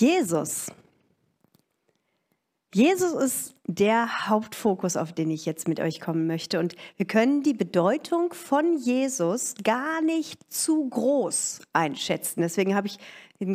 [0.00, 0.66] Jesus.
[2.74, 6.58] Jesus ist der Hauptfokus, auf den ich jetzt mit euch kommen möchte.
[6.58, 12.42] Und wir können die Bedeutung von Jesus gar nicht zu groß einschätzen.
[12.42, 12.98] Deswegen habe ich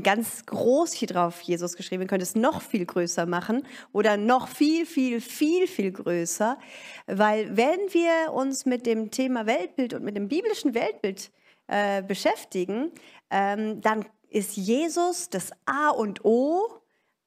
[0.02, 2.02] ganz groß hier drauf Jesus geschrieben.
[2.02, 6.58] Wir können es noch viel größer machen oder noch viel, viel, viel, viel größer.
[7.05, 11.31] Weil wenn wir uns mit dem Thema Weltbild und mit dem biblischen Weltbild
[11.67, 12.91] äh, beschäftigen,
[13.30, 16.81] ähm, dann ist Jesus das A und O,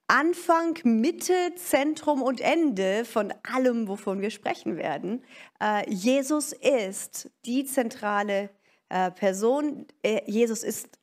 [0.06, 5.24] Anfang, Mitte, Zentrum und Ende von allem, wovon wir sprechen werden.
[5.60, 8.50] Äh, Jesus ist die zentrale
[8.90, 9.86] äh, Person.
[10.02, 10.98] Äh, Jesus ist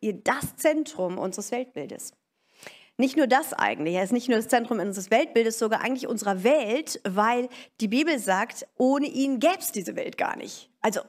[0.00, 2.12] das Zentrum unseres Weltbildes.
[2.96, 6.44] Nicht nur das eigentlich, er ist nicht nur das Zentrum unseres Weltbildes, sogar eigentlich unserer
[6.44, 7.48] Welt, weil
[7.80, 10.70] die Bibel sagt, ohne ihn gäbe es diese Welt gar nicht.
[10.82, 11.00] Also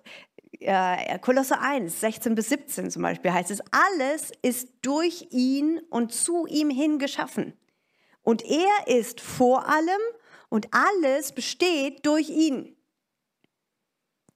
[0.61, 6.13] äh, Kolosse 1, 16 bis 17 zum Beispiel heißt es, alles ist durch ihn und
[6.13, 7.53] zu ihm hin geschaffen.
[8.23, 10.01] Und er ist vor allem
[10.49, 12.76] und alles besteht durch ihn.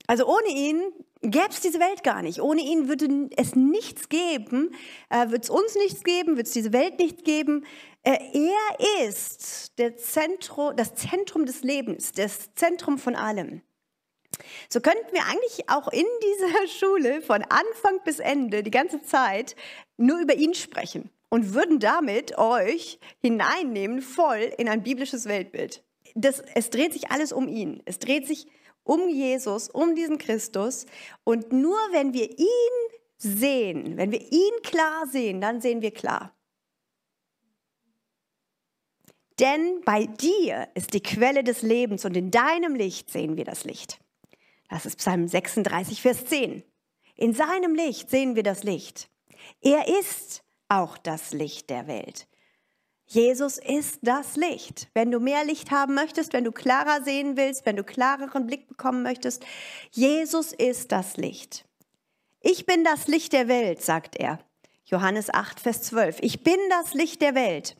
[0.07, 0.81] Also ohne ihn
[1.21, 2.41] gäbe es diese Welt gar nicht.
[2.41, 4.71] Ohne ihn würde es nichts geben,
[5.09, 7.65] äh, wird es uns nichts geben, wird es diese Welt nichts geben.
[8.03, 13.61] Äh, er ist Zentrum, das Zentrum des Lebens, das Zentrum von allem.
[14.69, 19.55] So könnten wir eigentlich auch in dieser Schule von Anfang bis Ende die ganze Zeit
[19.97, 25.83] nur über ihn sprechen und würden damit euch hineinnehmen voll in ein biblisches Weltbild.
[26.13, 27.81] Das, es dreht sich alles um ihn.
[27.85, 28.47] Es dreht sich
[28.83, 30.85] um Jesus, um diesen Christus.
[31.23, 36.33] Und nur wenn wir ihn sehen, wenn wir ihn klar sehen, dann sehen wir klar.
[39.39, 43.65] Denn bei dir ist die Quelle des Lebens und in deinem Licht sehen wir das
[43.65, 43.99] Licht.
[44.69, 46.63] Das ist Psalm 36, Vers 10.
[47.15, 49.09] In seinem Licht sehen wir das Licht.
[49.61, 52.27] Er ist auch das Licht der Welt.
[53.07, 54.89] Jesus ist das Licht.
[54.93, 58.67] Wenn du mehr Licht haben möchtest, wenn du klarer sehen willst, wenn du klareren Blick
[58.67, 59.45] bekommen möchtest,
[59.91, 61.65] Jesus ist das Licht.
[62.41, 64.39] Ich bin das Licht der Welt, sagt er.
[64.85, 66.17] Johannes 8, Vers 12.
[66.21, 67.75] Ich bin das Licht der Welt.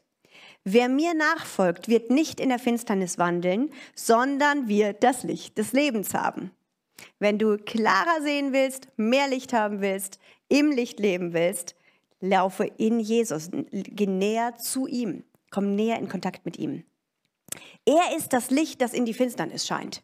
[0.64, 6.14] Wer mir nachfolgt, wird nicht in der Finsternis wandeln, sondern wird das Licht des Lebens
[6.14, 6.52] haben.
[7.20, 11.76] Wenn du klarer sehen willst, mehr Licht haben willst, im Licht leben willst,
[12.20, 16.84] laufe in Jesus, geh näher zu ihm, komm näher in Kontakt mit ihm.
[17.86, 20.04] Er ist das Licht, das in die Finsternis scheint.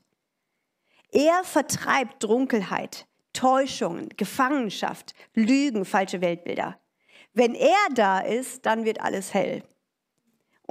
[1.11, 6.79] Er vertreibt Dunkelheit, Täuschungen, Gefangenschaft, Lügen, falsche Weltbilder.
[7.33, 9.63] Wenn er da ist, dann wird alles hell.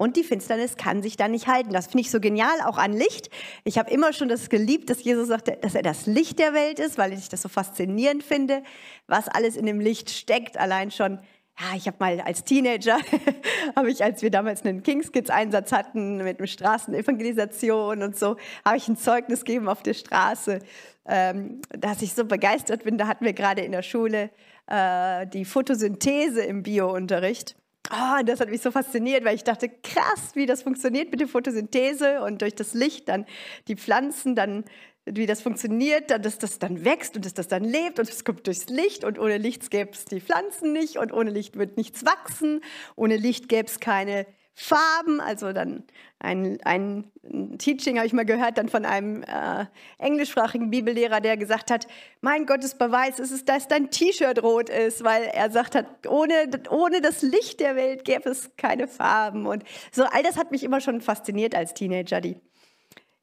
[0.01, 1.75] Und die Finsternis kann sich dann nicht halten.
[1.75, 3.29] Das finde ich so genial, auch an Licht.
[3.65, 6.79] Ich habe immer schon das geliebt, dass Jesus sagte, dass er das Licht der Welt
[6.79, 8.63] ist, weil ich das so faszinierend finde,
[9.09, 10.57] was alles in dem Licht steckt.
[10.57, 11.19] Allein schon,
[11.59, 12.97] ja, ich habe mal als Teenager,
[13.77, 18.39] habe ich, als wir damals einen Kings Kids Einsatz hatten mit einer Straßenevangelisation und so,
[18.65, 20.61] habe ich ein Zeugnis gegeben auf der Straße,
[21.05, 22.97] ähm, dass ich so begeistert bin.
[22.97, 24.31] Da hatten wir gerade in der Schule
[24.67, 27.55] äh, die Photosynthese im Biounterricht.
[27.93, 31.27] Oh, das hat mich so fasziniert, weil ich dachte, krass, wie das funktioniert mit der
[31.27, 33.27] Photosynthese und durch das Licht dann
[33.67, 34.65] die Pflanzen, dann
[35.07, 38.47] wie das funktioniert, dass das dann wächst und dass das dann lebt und es kommt
[38.47, 42.05] durchs Licht und ohne Licht gäbe es die Pflanzen nicht und ohne Licht wird nichts
[42.05, 42.61] wachsen,
[42.95, 44.27] ohne Licht gäbe es keine
[44.63, 45.85] Farben, also dann
[46.19, 47.11] ein, ein
[47.57, 49.65] Teaching habe ich mal gehört, dann von einem äh,
[49.97, 51.87] englischsprachigen Bibellehrer, der gesagt hat,
[52.21, 56.51] mein Gottes Beweis ist es, dass dein T-Shirt rot ist, weil er sagt hat, ohne,
[56.69, 59.47] ohne das Licht der Welt gäbe es keine Farben.
[59.47, 62.37] Und so all das hat mich immer schon fasziniert als Teenager, die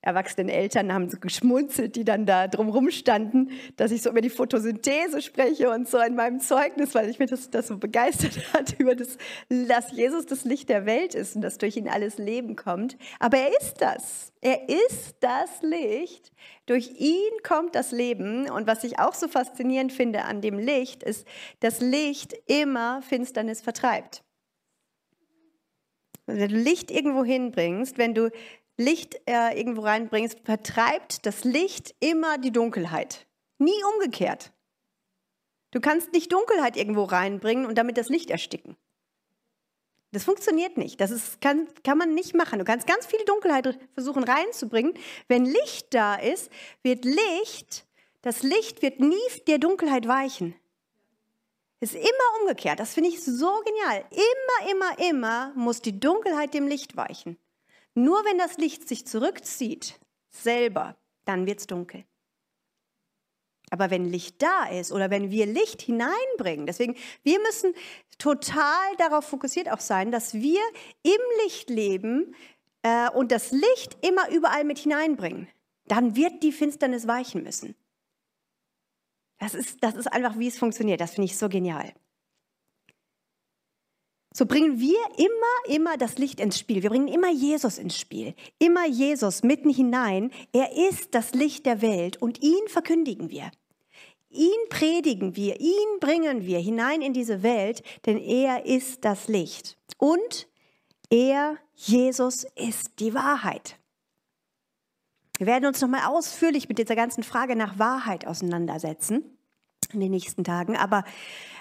[0.01, 4.29] erwachsenen Eltern haben so geschmunzelt, die dann da drumherum standen, dass ich so über die
[4.29, 8.79] Photosynthese spreche und so in meinem Zeugnis, weil ich mir das, das so begeistert hat
[8.79, 9.17] über das,
[9.49, 12.97] dass Jesus das Licht der Welt ist und dass durch ihn alles Leben kommt.
[13.19, 14.31] Aber er ist das.
[14.39, 16.31] Er ist das Licht.
[16.67, 18.49] Durch ihn kommt das Leben.
[18.49, 21.27] Und was ich auch so faszinierend finde an dem Licht, ist,
[21.59, 24.23] dass Licht immer Finsternis vertreibt.
[26.27, 28.29] Wenn du Licht irgendwo hinbringst, wenn du
[28.77, 33.25] Licht äh, irgendwo reinbringst, vertreibt das Licht immer die Dunkelheit.
[33.57, 34.51] Nie umgekehrt.
[35.71, 38.77] Du kannst nicht Dunkelheit irgendwo reinbringen und damit das Licht ersticken.
[40.11, 41.01] Das funktioniert nicht.
[41.01, 42.59] Das ist, kann, kann man nicht machen.
[42.59, 44.93] Du kannst ganz viel Dunkelheit versuchen reinzubringen.
[45.27, 46.49] Wenn Licht da ist,
[46.81, 47.85] wird Licht,
[48.21, 49.15] das Licht wird nie
[49.47, 50.55] der Dunkelheit weichen.
[51.79, 52.79] Ist immer umgekehrt.
[52.79, 54.05] Das finde ich so genial.
[54.11, 57.37] Immer, immer, immer muss die Dunkelheit dem Licht weichen.
[57.97, 59.99] Nur wenn das Licht sich zurückzieht,
[60.29, 60.95] selber,
[61.25, 62.05] dann wird es dunkel.
[63.71, 67.73] Aber wenn Licht da ist oder wenn wir Licht hineinbringen, deswegen, wir müssen
[68.19, 70.61] total darauf fokussiert auch sein, dass wir
[71.01, 72.35] im Licht leben
[72.83, 75.47] äh, und das Licht immer überall mit hineinbringen.
[75.85, 77.73] Dann wird die Finsternis weichen müssen.
[79.39, 81.01] Das ist, das ist einfach, wie es funktioniert.
[81.01, 81.95] Das finde ich so genial.
[84.37, 86.83] So bringen wir immer, immer das Licht ins Spiel.
[86.83, 88.35] Wir bringen immer Jesus ins Spiel.
[88.59, 90.29] Immer Jesus mitten hinein.
[90.53, 93.49] Er ist das Licht der Welt und ihn verkündigen wir.
[94.29, 99.75] Ihn predigen wir, ihn bringen wir hinein in diese Welt, denn er ist das Licht.
[99.97, 100.47] Und
[101.09, 103.79] er, Jesus, ist die Wahrheit.
[105.39, 109.36] Wir werden uns nochmal ausführlich mit dieser ganzen Frage nach Wahrheit auseinandersetzen
[109.93, 110.75] in den nächsten Tagen.
[110.75, 111.03] Aber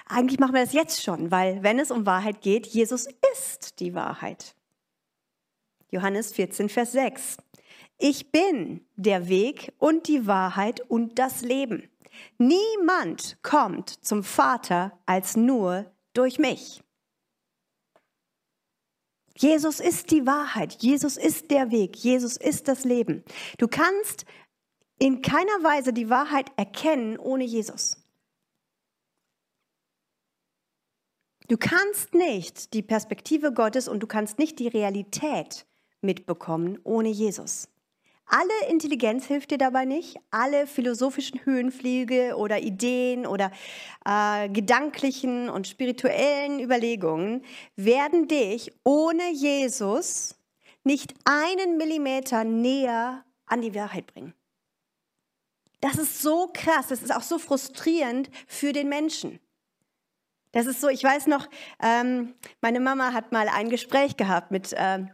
[0.06, 3.94] eigentlich machen wir das jetzt schon, weil wenn es um Wahrheit geht, Jesus ist die
[3.94, 4.55] Wahrheit.
[5.90, 7.38] Johannes 14, Vers 6.
[7.99, 11.88] Ich bin der Weg und die Wahrheit und das Leben.
[12.38, 16.82] Niemand kommt zum Vater als nur durch mich.
[19.38, 23.22] Jesus ist die Wahrheit, Jesus ist der Weg, Jesus ist das Leben.
[23.58, 24.25] Du kannst
[24.99, 27.99] in keiner Weise die Wahrheit erkennen ohne Jesus.
[31.48, 35.64] Du kannst nicht die Perspektive Gottes und du kannst nicht die Realität
[36.00, 37.69] mitbekommen ohne Jesus.
[38.28, 43.52] Alle Intelligenz hilft dir dabei nicht, alle philosophischen Höhenflüge oder Ideen oder
[44.04, 47.44] äh, gedanklichen und spirituellen Überlegungen
[47.76, 50.34] werden dich ohne Jesus
[50.82, 54.34] nicht einen Millimeter näher an die Wahrheit bringen.
[55.81, 59.38] Das ist so krass, das ist auch so frustrierend für den Menschen.
[60.52, 61.48] Das ist so, ich weiß noch,
[61.82, 65.04] ähm, meine Mama hat mal ein Gespräch gehabt mit, äh,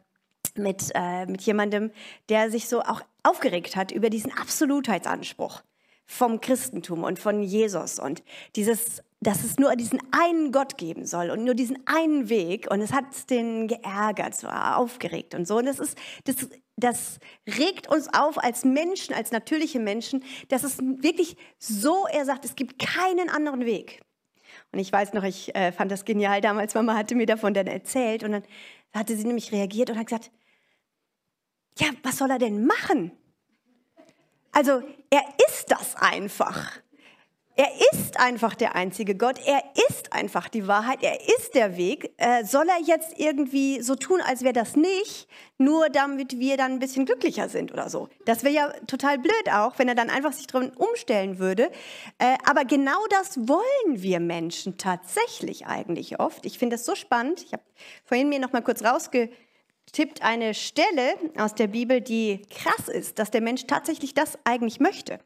[0.56, 1.90] mit, äh, mit jemandem,
[2.29, 5.62] der sich so auch aufgeregt hat über diesen Absolutheitsanspruch
[6.05, 8.23] vom Christentum und von Jesus und
[8.56, 12.81] dieses, dass es nur diesen einen Gott geben soll und nur diesen einen Weg und
[12.81, 18.08] es hat den geärgert, so aufgeregt und so und das ist, das, das regt uns
[18.12, 23.31] auf als Menschen, als natürliche Menschen, dass es wirklich so, er sagt, es gibt keinen
[23.31, 24.02] anderen Weg.
[24.73, 26.75] Und ich weiß noch, ich äh, fand das genial damals.
[26.75, 28.43] Mama hatte mir davon dann erzählt und dann
[28.95, 30.31] hatte sie nämlich reagiert und hat gesagt,
[31.79, 33.13] ja, was soll er denn machen?
[34.51, 36.81] Also, er ist das einfach.
[37.55, 39.39] Er ist einfach der einzige Gott.
[39.45, 41.03] Er ist einfach die Wahrheit.
[41.03, 42.15] Er ist der Weg.
[42.17, 45.29] Äh, soll er jetzt irgendwie so tun, als wäre das nicht,
[45.59, 48.09] nur damit wir dann ein bisschen glücklicher sind oder so?
[48.25, 51.71] Das wäre ja total blöd auch, wenn er dann einfach sich drin umstellen würde.
[52.19, 56.47] Äh, aber genau das wollen wir Menschen tatsächlich eigentlich oft.
[56.47, 57.43] Ich finde das so spannend.
[57.43, 57.63] Ich habe
[58.07, 63.31] vorhin mir noch mal kurz rausgetippt eine Stelle aus der Bibel, die krass ist, dass
[63.31, 65.19] der Mensch tatsächlich das eigentlich möchte.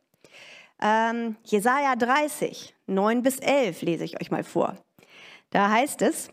[0.81, 4.77] Ähm, Jesaja 30, 9 bis 11 lese ich euch mal vor.
[5.51, 6.31] Da heißt es,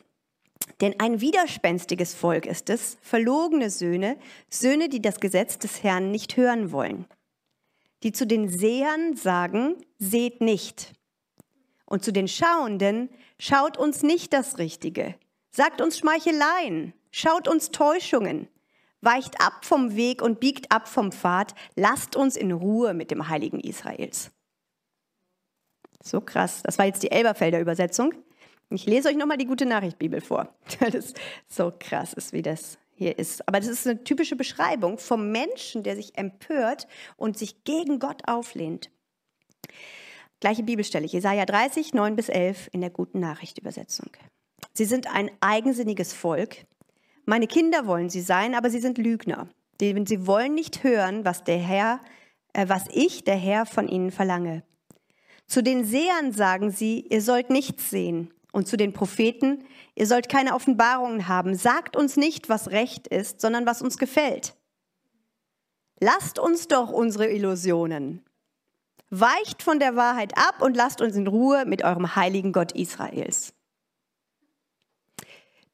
[0.81, 4.17] denn ein widerspenstiges Volk ist es, verlogene Söhne,
[4.49, 7.05] Söhne, die das Gesetz des Herrn nicht hören wollen,
[8.03, 10.93] die zu den Sehern sagen, seht nicht.
[11.85, 13.09] Und zu den Schauenden,
[13.39, 15.15] schaut uns nicht das Richtige,
[15.51, 18.47] sagt uns Schmeicheleien, schaut uns Täuschungen,
[19.03, 23.29] weicht ab vom Weg und biegt ab vom Pfad, lasst uns in Ruhe mit dem
[23.29, 24.31] Heiligen Israels.
[26.01, 26.61] So krass.
[26.63, 28.13] Das war jetzt die Elberfelder Übersetzung.
[28.69, 31.13] Ich lese euch nochmal die gute Nachricht Bibel vor, weil das
[31.47, 33.47] so krass ist, wie das hier ist.
[33.47, 38.27] Aber das ist eine typische Beschreibung vom Menschen, der sich empört und sich gegen Gott
[38.27, 38.89] auflehnt.
[40.39, 44.09] Gleiche Bibelstelle, Jesaja 30, 9 bis 11 in der guten Nachricht Übersetzung.
[44.73, 46.65] Sie sind ein eigensinniges Volk,
[47.25, 49.47] meine Kinder wollen sie sein, aber sie sind Lügner.
[49.79, 51.99] Sie wollen nicht hören, was der Herr,
[52.53, 54.63] äh, was ich, der Herr, von ihnen verlange.
[55.47, 58.33] Zu den Sehern sagen sie, ihr sollt nichts sehen.
[58.51, 59.65] Und zu den Propheten,
[59.95, 61.55] ihr sollt keine Offenbarungen haben.
[61.55, 64.55] Sagt uns nicht, was recht ist, sondern was uns gefällt.
[65.99, 68.23] Lasst uns doch unsere Illusionen.
[69.09, 73.53] Weicht von der Wahrheit ab und lasst uns in Ruhe mit eurem heiligen Gott Israels.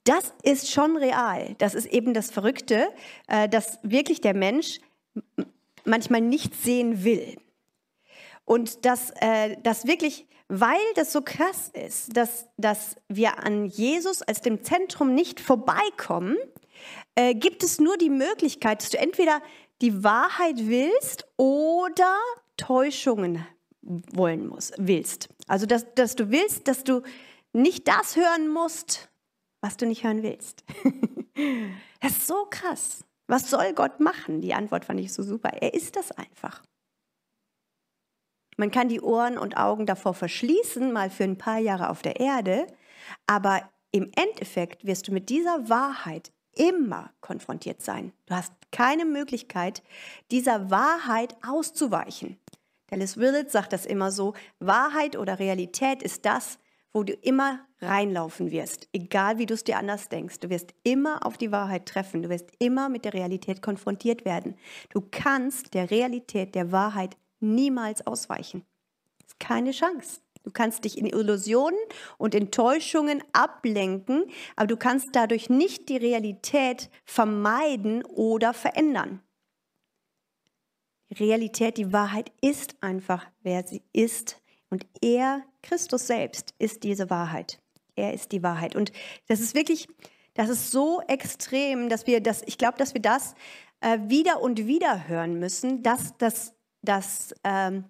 [0.04, 1.56] Das ist schon real.
[1.58, 2.88] Das ist eben das Verrückte,
[3.28, 4.80] äh, dass wirklich der Mensch
[5.86, 7.38] manchmal nicht sehen will.
[8.46, 14.22] Und dass äh, das wirklich, weil das so krass ist, dass, dass wir an Jesus
[14.22, 16.36] als dem Zentrum nicht vorbeikommen,
[17.16, 19.42] äh, gibt es nur die Möglichkeit, dass du entweder
[19.82, 22.18] die Wahrheit willst oder
[22.58, 23.46] Täuschungen
[23.82, 25.30] wollen musst, willst.
[25.48, 27.02] Also dass, dass du willst, dass du
[27.54, 29.09] nicht das hören musst,
[29.62, 30.64] was du nicht hören willst.
[32.02, 33.04] das ist so krass.
[33.28, 34.42] Was soll Gott machen?
[34.42, 35.50] Die Antwort fand ich so super.
[35.50, 36.64] Er ist das einfach.
[38.58, 42.20] Man kann die Ohren und Augen davor verschließen, mal für ein paar Jahre auf der
[42.20, 42.68] Erde,
[43.26, 48.12] aber im Endeffekt wirst du mit dieser Wahrheit immer konfrontiert sein.
[48.26, 49.82] Du hast keine Möglichkeit,
[50.32, 52.38] dieser Wahrheit auszuweichen.
[52.88, 56.60] Dallas Willett sagt das immer so, Wahrheit oder Realität ist das,
[56.92, 60.40] wo du immer reinlaufen wirst, egal wie du es dir anders denkst.
[60.40, 64.56] Du wirst immer auf die Wahrheit treffen, du wirst immer mit der Realität konfrontiert werden.
[64.90, 68.66] Du kannst der Realität, der Wahrheit niemals ausweichen.
[69.20, 70.22] Das ist keine Chance.
[70.44, 71.80] Du kannst dich in Illusionen
[72.18, 79.22] und Enttäuschungen ablenken, aber du kannst dadurch nicht die Realität vermeiden oder verändern.
[81.10, 84.42] Die Realität, die Wahrheit ist einfach, wer sie ist.
[84.70, 87.60] Und er, Christus selbst, ist diese Wahrheit.
[88.00, 88.76] Er ist die Wahrheit.
[88.76, 88.92] Und
[89.28, 89.88] das ist wirklich,
[90.34, 93.36] das ist so extrem, dass wir das, ich glaube, dass wir das
[93.82, 97.86] äh, wieder und wieder hören müssen, dass, dass, dass, ähm,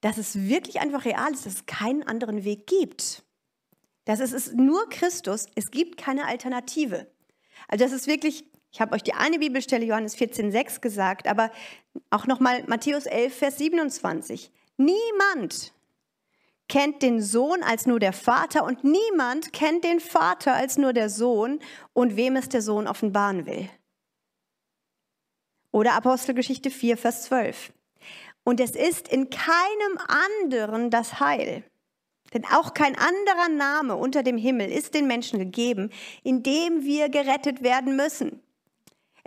[0.00, 3.24] dass es wirklich einfach real ist, dass es keinen anderen Weg gibt.
[4.04, 7.10] Dass es ist nur Christus, es gibt keine Alternative.
[7.68, 11.50] Also das ist wirklich ich habe euch die eine Bibelstelle Johannes 14,6 gesagt, aber
[12.10, 14.52] auch nochmal Matthäus 11, Vers 27.
[14.76, 15.72] Niemand
[16.68, 21.08] kennt den Sohn als nur der Vater und niemand kennt den Vater als nur der
[21.08, 21.60] Sohn
[21.92, 23.68] und wem es der Sohn offenbaren will.
[25.72, 27.72] Oder Apostelgeschichte 4, Vers 12.
[28.44, 31.64] Und es ist in keinem anderen das Heil.
[32.32, 35.90] Denn auch kein anderer Name unter dem Himmel ist den Menschen gegeben,
[36.22, 38.42] in dem wir gerettet werden müssen.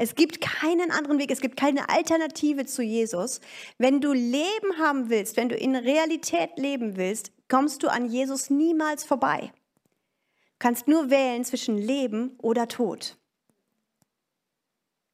[0.02, 3.40] Es gibt keinen anderen Weg, es gibt keine Alternative zu Jesus.
[3.78, 8.50] Wenn du Leben haben willst, wenn du in Realität leben willst, kommst du an Jesus
[8.50, 9.52] niemals vorbei.
[9.52, 13.20] Du kannst nur wählen zwischen Leben oder Tod.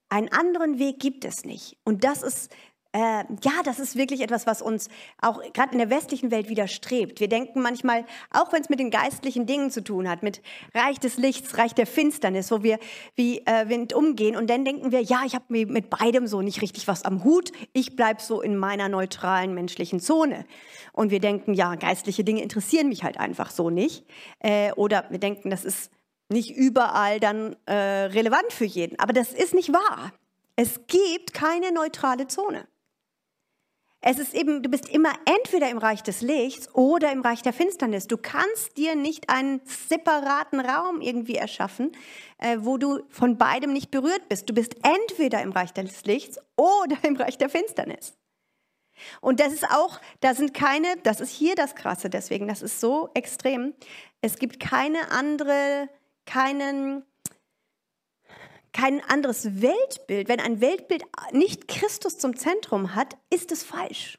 [0.08, 1.75] Einen anderen Weg gibt es nicht.
[1.84, 2.50] Und das ist
[2.94, 4.89] äh, ja, das ist wirklich etwas, was uns
[5.22, 7.20] auch gerade in der westlichen Welt widerstrebt.
[7.20, 10.41] Wir denken manchmal, auch wenn es mit den geistlichen Dingen zu tun hat, mit
[10.74, 12.79] Reich des Lichts, Reich der Finsternis, wo wir
[13.15, 16.62] wie äh, Wind umgehen, und dann denken wir, ja, ich habe mit beidem so nicht
[16.62, 20.46] richtig was am Hut, ich bleibe so in meiner neutralen menschlichen Zone.
[20.94, 24.06] Und wir denken, ja, geistliche Dinge interessieren mich halt einfach so nicht.
[24.39, 25.91] Äh, oder wir denken, das ist
[26.29, 29.00] nicht überall dann äh, relevant für jeden.
[29.00, 30.12] Aber das ist nicht wahr.
[30.56, 32.67] Es gibt keine neutrale Zone.
[34.01, 37.51] Es ist eben, du bist immer entweder im Reich des Lichts oder im Reich der
[37.51, 38.08] Finsternis.
[38.08, 41.92] Du kannst dir nicht einen separaten Raum irgendwie erschaffen,
[42.38, 44.50] äh, wo du von beidem nicht berührt bist.
[44.50, 48.13] Du bist entweder im Reich des Lichts oder im Reich der Finsternis.
[49.22, 52.80] Und das ist auch, da sind keine, das ist hier das Krasse, deswegen, das ist
[52.80, 53.74] so extrem.
[54.22, 55.89] Es gibt keine andere,
[56.25, 57.04] keinen
[58.74, 64.18] kein anderes Weltbild, wenn ein Weltbild nicht Christus zum Zentrum hat, ist es falsch.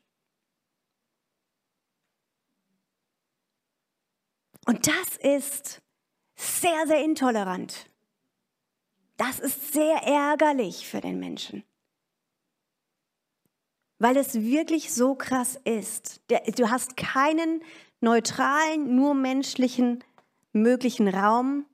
[4.67, 5.81] Und das ist
[6.37, 7.87] sehr, sehr intolerant.
[9.17, 11.65] Das ist sehr ärgerlich für den Menschen.
[13.99, 16.21] Weil es wirklich so krass ist.
[16.29, 17.63] Du hast keinen
[18.01, 20.05] neutralen, nur menschlichen
[20.53, 21.67] möglichen Raum,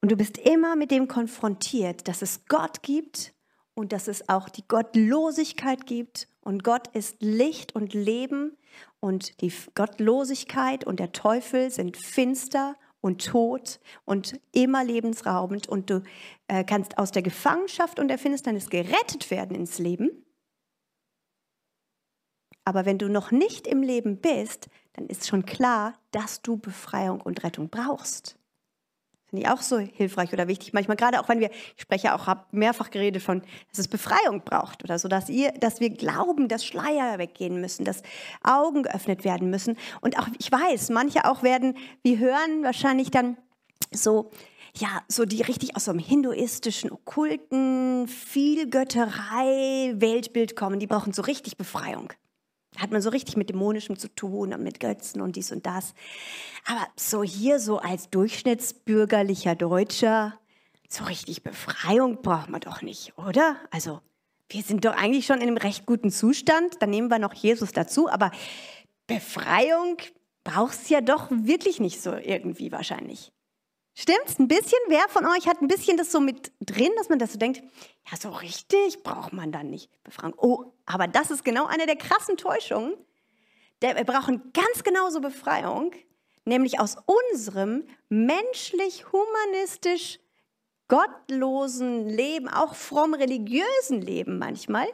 [0.00, 3.34] und du bist immer mit dem konfrontiert, dass es Gott gibt
[3.74, 6.28] und dass es auch die Gottlosigkeit gibt.
[6.40, 8.56] Und Gott ist Licht und Leben
[9.00, 15.68] und die Gottlosigkeit und der Teufel sind finster und tot und immer lebensraubend.
[15.68, 16.02] Und du
[16.46, 20.24] äh, kannst aus der Gefangenschaft und der Finsternis gerettet werden ins Leben.
[22.64, 27.20] Aber wenn du noch nicht im Leben bist, dann ist schon klar, dass du Befreiung
[27.20, 28.37] und Rettung brauchst.
[29.28, 30.72] Finde ich auch so hilfreich oder wichtig.
[30.72, 34.42] Manchmal gerade auch, wenn wir, ich spreche auch, habe mehrfach geredet von, dass es Befreiung
[34.42, 38.02] braucht oder so, dass ihr, dass wir glauben, dass Schleier weggehen müssen, dass
[38.42, 39.76] Augen geöffnet werden müssen.
[40.00, 43.36] Und auch, ich weiß, manche auch werden, wir hören wahrscheinlich dann
[43.92, 44.30] so,
[44.74, 51.12] ja, so die richtig aus so einem hinduistischen, okkulten, viel Götterei, Weltbild kommen, die brauchen
[51.12, 52.12] so richtig Befreiung
[52.78, 55.94] hat man so richtig mit Dämonischem zu tun und mit Götzen und dies und das.
[56.66, 60.38] Aber so hier, so als durchschnittsbürgerlicher Deutscher,
[60.88, 63.56] so richtig Befreiung braucht man doch nicht, oder?
[63.70, 64.00] Also,
[64.48, 66.80] wir sind doch eigentlich schon in einem recht guten Zustand.
[66.80, 68.08] Dann nehmen wir noch Jesus dazu.
[68.08, 68.30] Aber
[69.06, 69.98] Befreiung
[70.42, 73.32] brauchst du ja doch wirklich nicht so irgendwie wahrscheinlich.
[74.00, 74.38] Stimmt's?
[74.38, 74.78] Ein bisschen?
[74.86, 77.64] Wer von euch hat ein bisschen das so mit drin, dass man das so denkt,
[78.08, 80.38] ja, so richtig braucht man dann nicht Befragung.
[80.38, 82.94] Oh, aber das ist genau eine der krassen Täuschungen.
[83.80, 85.90] Wir brauchen ganz genauso Befreiung,
[86.44, 86.96] nämlich aus
[87.32, 90.20] unserem menschlich-humanistisch
[90.86, 94.86] gottlosen Leben, auch fromm religiösen Leben manchmal,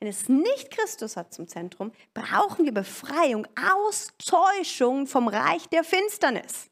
[0.00, 5.82] wenn es nicht Christus hat zum Zentrum, brauchen wir Befreiung aus Täuschung vom Reich der
[5.82, 6.70] Finsternis.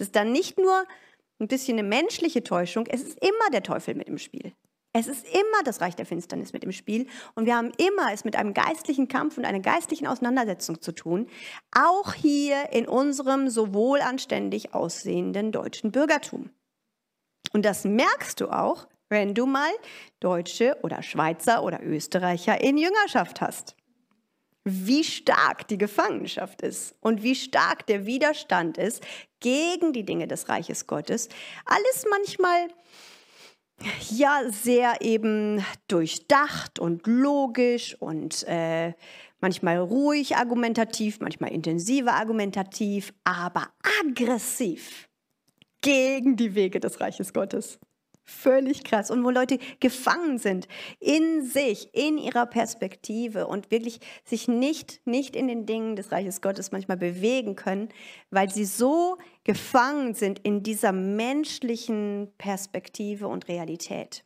[0.00, 0.86] Es ist dann nicht nur
[1.40, 4.54] ein bisschen eine menschliche Täuschung, es ist immer der Teufel mit im Spiel.
[4.94, 8.24] Es ist immer das Reich der Finsternis mit im Spiel und wir haben immer es
[8.24, 11.28] mit einem geistlichen Kampf und einer geistlichen Auseinandersetzung zu tun,
[11.70, 16.48] auch hier in unserem so wohlanständig aussehenden deutschen Bürgertum.
[17.52, 19.70] Und das merkst du auch, wenn du mal
[20.18, 23.76] Deutsche oder Schweizer oder Österreicher in Jüngerschaft hast.
[24.64, 29.02] Wie stark die Gefangenschaft ist und wie stark der Widerstand ist
[29.40, 31.28] gegen die Dinge des Reiches Gottes.
[31.64, 32.68] Alles manchmal
[34.10, 38.92] ja sehr eben durchdacht und logisch und äh,
[39.40, 43.68] manchmal ruhig argumentativ, manchmal intensiver argumentativ, aber
[44.02, 45.08] aggressiv
[45.80, 47.78] gegen die Wege des Reiches Gottes.
[48.30, 49.10] Völlig krass.
[49.10, 50.68] Und wo Leute gefangen sind
[51.00, 56.40] in sich, in ihrer Perspektive und wirklich sich nicht, nicht in den Dingen des Reiches
[56.40, 57.88] Gottes manchmal bewegen können,
[58.30, 64.24] weil sie so gefangen sind in dieser menschlichen Perspektive und Realität.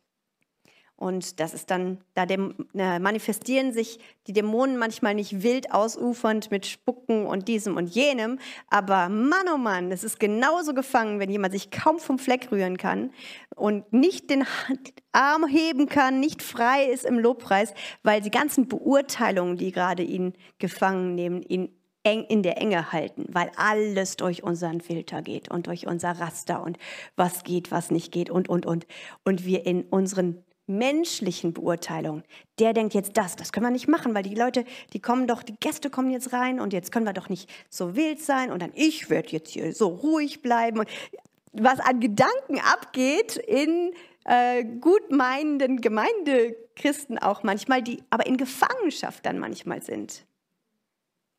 [0.97, 6.51] Und das ist dann, da dem, äh, manifestieren sich die Dämonen manchmal nicht wild ausufernd
[6.51, 8.39] mit Spucken und diesem und jenem.
[8.69, 12.77] Aber Mann, oh Mann, es ist genauso gefangen, wenn jemand sich kaum vom Fleck rühren
[12.77, 13.11] kann
[13.55, 14.45] und nicht den
[15.11, 17.73] Arm heben kann, nicht frei ist im Lobpreis,
[18.03, 21.75] weil die ganzen Beurteilungen, die gerade ihn gefangen nehmen, ihn
[22.05, 26.63] eng in der Enge halten, weil alles durch unseren Filter geht und durch unser Raster
[26.63, 26.77] und
[27.15, 28.85] was geht, was nicht geht und, und, und.
[29.25, 32.23] Und wir in unseren menschlichen Beurteilung,
[32.59, 35.43] der denkt jetzt das, das können wir nicht machen, weil die Leute, die kommen doch,
[35.43, 38.61] die Gäste kommen jetzt rein und jetzt können wir doch nicht so wild sein und
[38.61, 40.83] dann ich werde jetzt hier so ruhig bleiben.
[41.53, 43.93] Was an Gedanken abgeht in
[44.25, 50.25] äh, gutmeinenden Gemeindechristen auch manchmal, die aber in Gefangenschaft dann manchmal sind.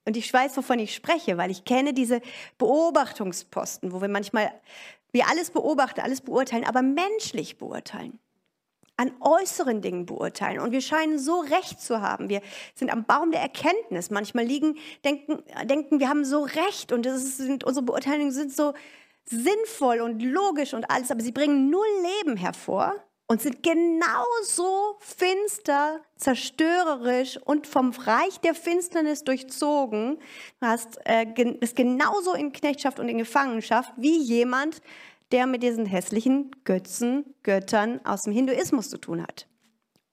[0.05, 2.21] Und ich weiß, wovon ich spreche, weil ich kenne diese
[2.59, 4.53] Beobachtungsposten, wo wir manchmal
[5.11, 8.21] wir alles beobachten, alles beurteilen, aber menschlich beurteilen
[8.97, 10.61] an äußeren Dingen beurteilen.
[10.61, 12.29] Und wir scheinen so recht zu haben.
[12.29, 12.41] Wir
[12.75, 14.11] sind am Baum der Erkenntnis.
[14.11, 18.73] Manchmal liegen, denken, denken wir haben so recht und das sind, unsere Beurteilungen sind so
[19.25, 21.87] sinnvoll und logisch und alles, aber sie bringen null
[22.21, 22.95] Leben hervor
[23.27, 30.19] und sind genauso finster, zerstörerisch und vom Reich der Finsternis durchzogen.
[30.61, 31.27] Du hast äh,
[31.61, 34.81] ist genauso in Knechtschaft und in Gefangenschaft wie jemand,
[35.33, 39.47] der mit diesen hässlichen Götzen, Göttern aus dem Hinduismus zu tun hat.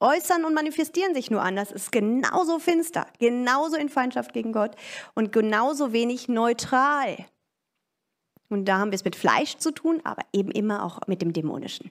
[0.00, 4.76] Äußern und manifestieren sich nur anders, ist genauso finster, genauso in Feindschaft gegen Gott
[5.14, 7.16] und genauso wenig neutral.
[8.50, 11.32] Und da haben wir es mit Fleisch zu tun, aber eben immer auch mit dem
[11.32, 11.90] Dämonischen.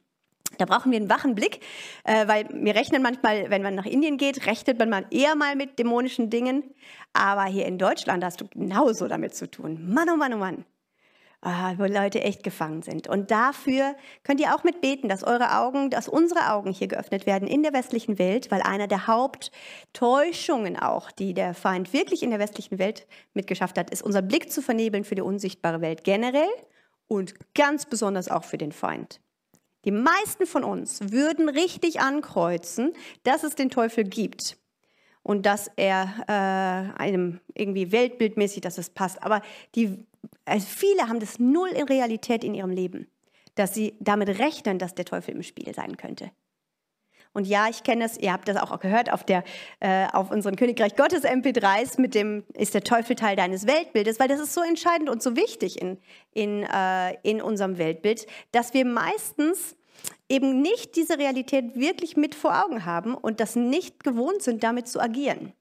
[0.60, 1.62] Da brauchen wir einen wachen Blick,
[2.04, 5.56] äh, weil wir rechnen manchmal, wenn man nach Indien geht, rechnet man mal eher mal
[5.56, 6.64] mit dämonischen Dingen.
[7.14, 9.92] Aber hier in Deutschland hast du genauso damit zu tun.
[9.92, 10.66] Mann, oh Mann, oh Mann
[11.44, 13.08] wo Leute echt gefangen sind.
[13.08, 17.48] Und dafür könnt ihr auch mitbeten, dass eure Augen, dass unsere Augen hier geöffnet werden
[17.48, 22.40] in der westlichen Welt, weil einer der Haupttäuschungen auch, die der Feind wirklich in der
[22.40, 26.50] westlichen Welt mitgeschafft hat, ist unser Blick zu vernebeln für die unsichtbare Welt generell
[27.08, 29.20] und ganz besonders auch für den Feind.
[29.86, 34.58] Die meisten von uns würden richtig ankreuzen, dass es den Teufel gibt
[35.24, 39.22] und dass er äh, einem irgendwie weltbildmäßig, dass es passt.
[39.22, 39.42] Aber
[39.76, 40.06] die
[40.46, 43.08] also viele haben das null in Realität in ihrem Leben,
[43.56, 46.32] dass sie damit rechnen, dass der Teufel im Spiel sein könnte.
[47.34, 49.44] Und ja, ich kenne es, ihr habt das auch gehört auf, der,
[49.80, 54.28] äh, auf unseren Königreich Gottes MP3s mit dem, ist der Teufel Teil deines Weltbildes, weil
[54.28, 55.98] das ist so entscheidend und so wichtig in,
[56.32, 59.76] in, äh, in unserem Weltbild, dass wir meistens
[60.30, 64.88] eben nicht diese Realität wirklich mit vor Augen haben und das nicht gewohnt sind, damit
[64.88, 65.54] zu agieren.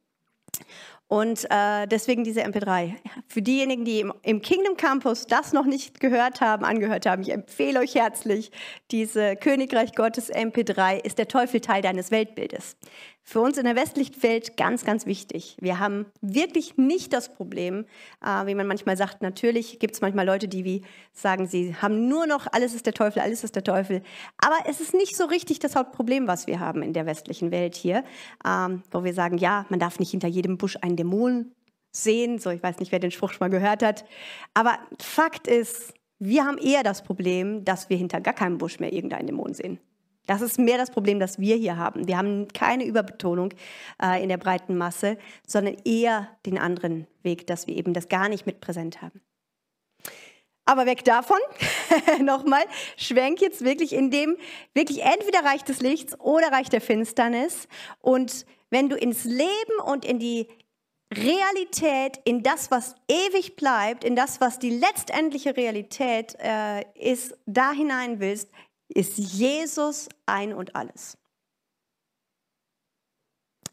[1.13, 2.95] Und äh, deswegen diese MP3.
[3.29, 7.31] Für diejenigen, die im, im, Kingdom Campus das noch nicht gehört haben, angehört haben, ich
[7.31, 8.51] empfehle euch herzlich
[8.91, 12.79] diese Königreich Gottes MP3 ist der Teufel Teil deines Weltbildes
[13.25, 15.57] für uns in der westlichen Welt ganz, ganz wichtig.
[15.61, 17.87] Wir haben wirklich nicht das Problem,
[18.25, 20.83] äh, wie man manchmal sagt, natürlich gibt es manchmal Leute, die wie
[21.13, 24.03] sagen, sie haben nur noch, alles ist der Teufel, alles ist der Teufel.
[24.39, 27.77] Aber es ist nicht so richtig das Hauptproblem, was wir haben in der westlichen Welt
[27.77, 28.05] hier,
[28.45, 31.53] ähm, wo wir sagen, ja, man darf nicht hinter jedem Busch einen Dämon
[31.93, 32.39] sehen.
[32.39, 34.05] So, ich weiß nicht, wer den Spruch schon mal gehört hat.
[34.55, 38.93] Aber Fakt ist, wir haben eher das Problem, dass wir hinter gar keinem Busch mehr
[38.93, 39.79] irgendeinen Dämon sehen.
[40.27, 42.07] Das ist mehr das Problem, das wir hier haben.
[42.07, 43.53] Wir haben keine Überbetonung
[44.01, 48.29] äh, in der breiten Masse, sondern eher den anderen Weg, dass wir eben das gar
[48.29, 49.21] nicht mit präsent haben.
[50.65, 51.39] Aber weg davon,
[52.21, 52.63] nochmal,
[52.97, 54.37] schwenk jetzt wirklich in dem,
[54.75, 57.67] wirklich entweder Reich des Lichts oder Reich der Finsternis.
[58.01, 60.47] Und wenn du ins Leben und in die
[61.13, 67.73] Realität, in das, was ewig bleibt, in das, was die letztendliche Realität äh, ist, da
[67.73, 68.49] hinein willst,
[68.93, 71.19] ist Jesus ein und alles.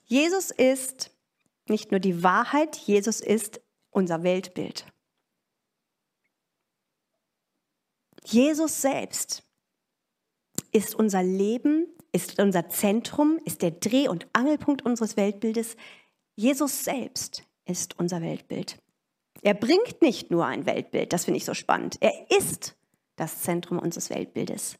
[0.05, 1.11] Jesus ist
[1.67, 4.85] nicht nur die Wahrheit, Jesus ist unser Weltbild.
[8.23, 9.43] Jesus selbst
[10.71, 15.75] ist unser Leben, ist unser Zentrum, ist der Dreh- und Angelpunkt unseres Weltbildes.
[16.35, 18.79] Jesus selbst ist unser Weltbild.
[19.41, 21.97] Er bringt nicht nur ein Weltbild, das finde ich so spannend.
[22.01, 22.75] Er ist
[23.15, 24.77] das Zentrum unseres Weltbildes.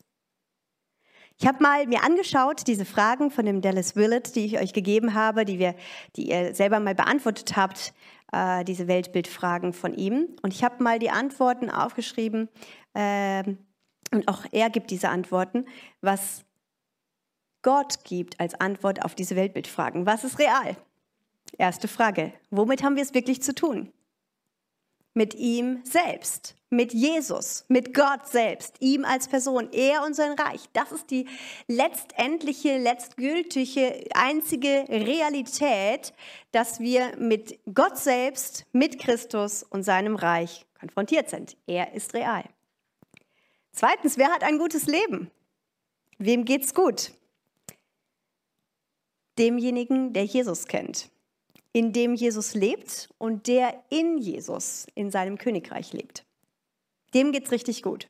[1.42, 5.14] Ich habe mal mir angeschaut, diese Fragen von dem Dallas Willett, die ich euch gegeben
[5.14, 5.74] habe, die, wir,
[6.18, 7.94] die ihr selber mal beantwortet habt,
[8.34, 10.36] äh, diese Weltbildfragen von ihm.
[10.42, 12.50] Und ich habe mal die Antworten aufgeschrieben,
[12.94, 13.44] äh,
[14.12, 15.66] und auch er gibt diese Antworten,
[16.02, 16.44] was
[17.62, 20.06] Gott gibt als Antwort auf diese Weltbildfragen.
[20.06, 20.76] Was ist real?
[21.58, 22.34] Erste Frage.
[22.50, 23.94] Womit haben wir es wirklich zu tun?
[25.14, 30.62] Mit ihm selbst, mit Jesus, mit Gott selbst, ihm als Person, er und sein Reich.
[30.74, 31.28] Das ist die
[31.68, 36.14] letztendliche, letztgültige, einzige Realität,
[36.52, 41.58] dass wir mit Gott selbst, mit Christus und seinem Reich konfrontiert sind.
[41.66, 42.44] Er ist real.
[43.72, 45.32] Zweitens, wer hat ein gutes Leben?
[46.18, 47.12] Wem geht's gut?
[49.38, 51.10] Demjenigen, der Jesus kennt,
[51.72, 56.26] in dem Jesus lebt und der in Jesus, in seinem Königreich lebt.
[57.14, 58.08] Dem geht's richtig gut.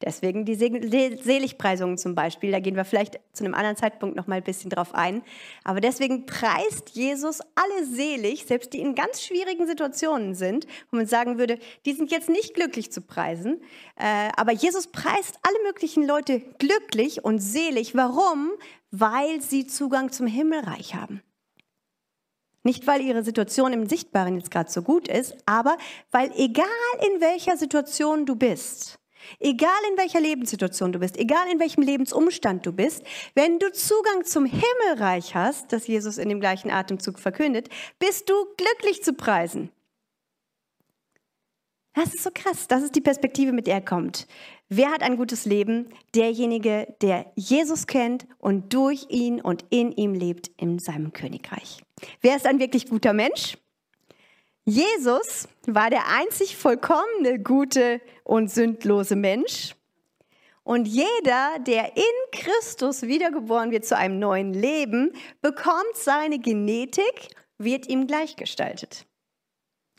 [0.00, 4.36] Deswegen die Seligpreisungen zum Beispiel, da gehen wir vielleicht zu einem anderen Zeitpunkt noch mal
[4.36, 5.22] ein bisschen drauf ein.
[5.64, 11.06] Aber deswegen preist Jesus alle selig, selbst die in ganz schwierigen Situationen sind, wo man
[11.06, 13.60] sagen würde, die sind jetzt nicht glücklich zu preisen.
[13.96, 17.96] Äh, aber Jesus preist alle möglichen Leute glücklich und selig.
[17.96, 18.52] Warum?
[18.92, 21.22] Weil sie Zugang zum Himmelreich haben.
[22.68, 25.78] Nicht, weil ihre Situation im Sichtbaren jetzt gerade so gut ist, aber
[26.10, 26.66] weil egal
[27.00, 28.98] in welcher Situation du bist,
[29.40, 33.02] Egal in welcher Lebenssituation du bist, egal in welchem Lebensumstand du bist,
[33.34, 38.34] wenn du Zugang zum Himmelreich hast, das Jesus in dem gleichen Atemzug verkündet, bist du
[38.56, 39.70] glücklich zu preisen.
[41.94, 42.68] Das ist so krass.
[42.68, 44.26] Das ist die Perspektive, mit der er kommt.
[44.70, 45.88] Wer hat ein gutes Leben?
[46.14, 51.82] Derjenige, der Jesus kennt und durch ihn und in ihm lebt in seinem Königreich.
[52.20, 53.56] Wer ist ein wirklich guter Mensch?
[54.66, 59.74] Jesus war der einzig vollkommene, gute und sündlose Mensch.
[60.62, 67.88] Und jeder, der in Christus wiedergeboren wird zu einem neuen Leben, bekommt seine Genetik, wird
[67.88, 69.06] ihm gleichgestaltet.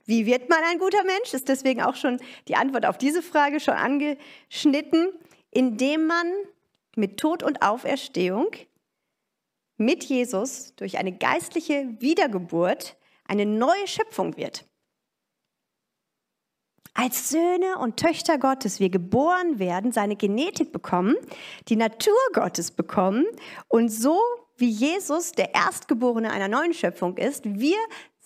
[0.10, 1.36] Wie wird man ein guter Mensch?
[1.36, 5.10] Ist deswegen auch schon die Antwort auf diese Frage schon angeschnitten,
[5.52, 6.34] indem man
[6.96, 8.48] mit Tod und Auferstehung
[9.78, 14.66] mit Jesus durch eine geistliche Wiedergeburt eine neue Schöpfung wird.
[16.96, 21.18] Als Söhne und Töchter Gottes wir geboren werden, seine Genetik bekommen,
[21.68, 23.28] die Natur Gottes bekommen
[23.68, 24.20] und so
[24.58, 27.78] wie Jesus der Erstgeborene einer neuen Schöpfung ist, wir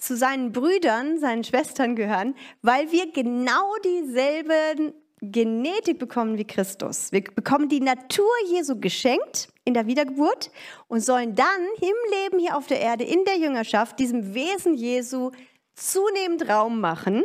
[0.03, 7.13] zu seinen Brüdern, seinen Schwestern gehören, weil wir genau dieselbe Genetik bekommen wie Christus.
[7.13, 10.51] Wir bekommen die Natur Jesu geschenkt in der Wiedergeburt
[10.89, 15.31] und sollen dann im Leben hier auf der Erde, in der Jüngerschaft, diesem Wesen Jesu
[15.75, 17.23] zunehmend Raum machen.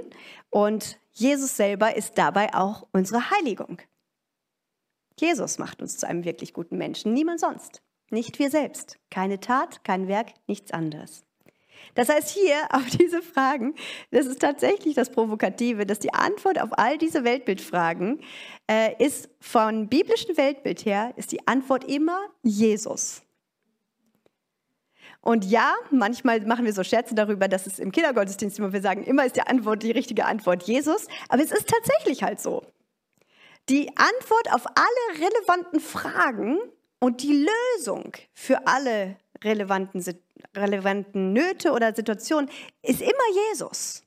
[0.50, 3.78] Und Jesus selber ist dabei auch unsere Heiligung.
[5.18, 7.82] Jesus macht uns zu einem wirklich guten Menschen, niemand sonst.
[8.10, 8.98] Nicht wir selbst.
[9.10, 11.24] Keine Tat, kein Werk, nichts anderes.
[11.98, 13.74] Das heißt, hier auf diese Fragen,
[14.12, 18.20] das ist tatsächlich das Provokative, dass die Antwort auf all diese Weltbildfragen
[18.70, 23.22] äh, ist von biblischem Weltbild her, ist die Antwort immer Jesus.
[25.20, 29.02] Und ja, manchmal machen wir so Scherze darüber, dass es im Kindergottesdienst immer wir sagen,
[29.02, 32.64] immer ist die Antwort die richtige Antwort Jesus, aber es ist tatsächlich halt so.
[33.68, 36.58] Die Antwort auf alle relevanten Fragen
[37.00, 37.44] und die
[37.76, 40.04] Lösung für alle relevanten,
[40.56, 42.50] relevanten Nöte oder Situationen
[42.82, 44.02] ist immer Jesus.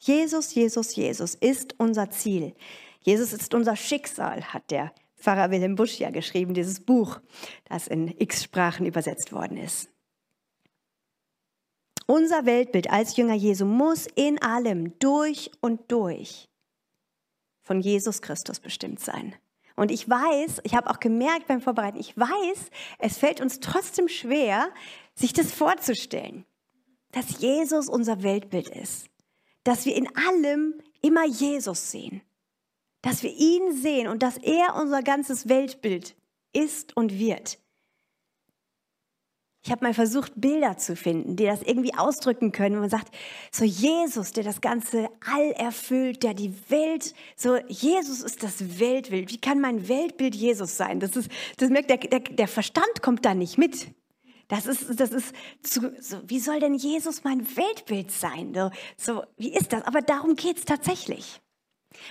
[0.00, 2.54] Jesus, Jesus, Jesus ist unser Ziel.
[3.00, 7.20] Jesus ist unser Schicksal, hat der Pfarrer Wilhelm Busch ja geschrieben, dieses Buch,
[7.64, 9.90] das in x Sprachen übersetzt worden ist.
[12.06, 16.48] Unser Weltbild als Jünger Jesu muss in allem durch und durch
[17.62, 19.34] von Jesus Christus bestimmt sein.
[19.78, 24.08] Und ich weiß, ich habe auch gemerkt beim Vorbereiten, ich weiß, es fällt uns trotzdem
[24.08, 24.70] schwer,
[25.14, 26.44] sich das vorzustellen,
[27.12, 29.06] dass Jesus unser Weltbild ist,
[29.62, 32.22] dass wir in allem immer Jesus sehen.
[33.02, 36.16] Dass wir ihn sehen und dass er unser ganzes Weltbild
[36.52, 37.60] ist und wird.
[39.68, 42.76] Ich habe mal versucht, Bilder zu finden, die das irgendwie ausdrücken können.
[42.76, 43.14] Und man sagt,
[43.52, 49.30] so Jesus, der das ganze All erfüllt, der die Welt, so Jesus ist das Weltbild.
[49.30, 51.00] Wie kann mein Weltbild Jesus sein?
[51.00, 53.88] Das ist, das merkt der, der, der Verstand kommt da nicht mit.
[54.48, 58.54] Das ist, das ist zu, so, wie soll denn Jesus mein Weltbild sein?
[58.54, 59.82] So, so wie ist das?
[59.82, 61.42] Aber darum geht es tatsächlich.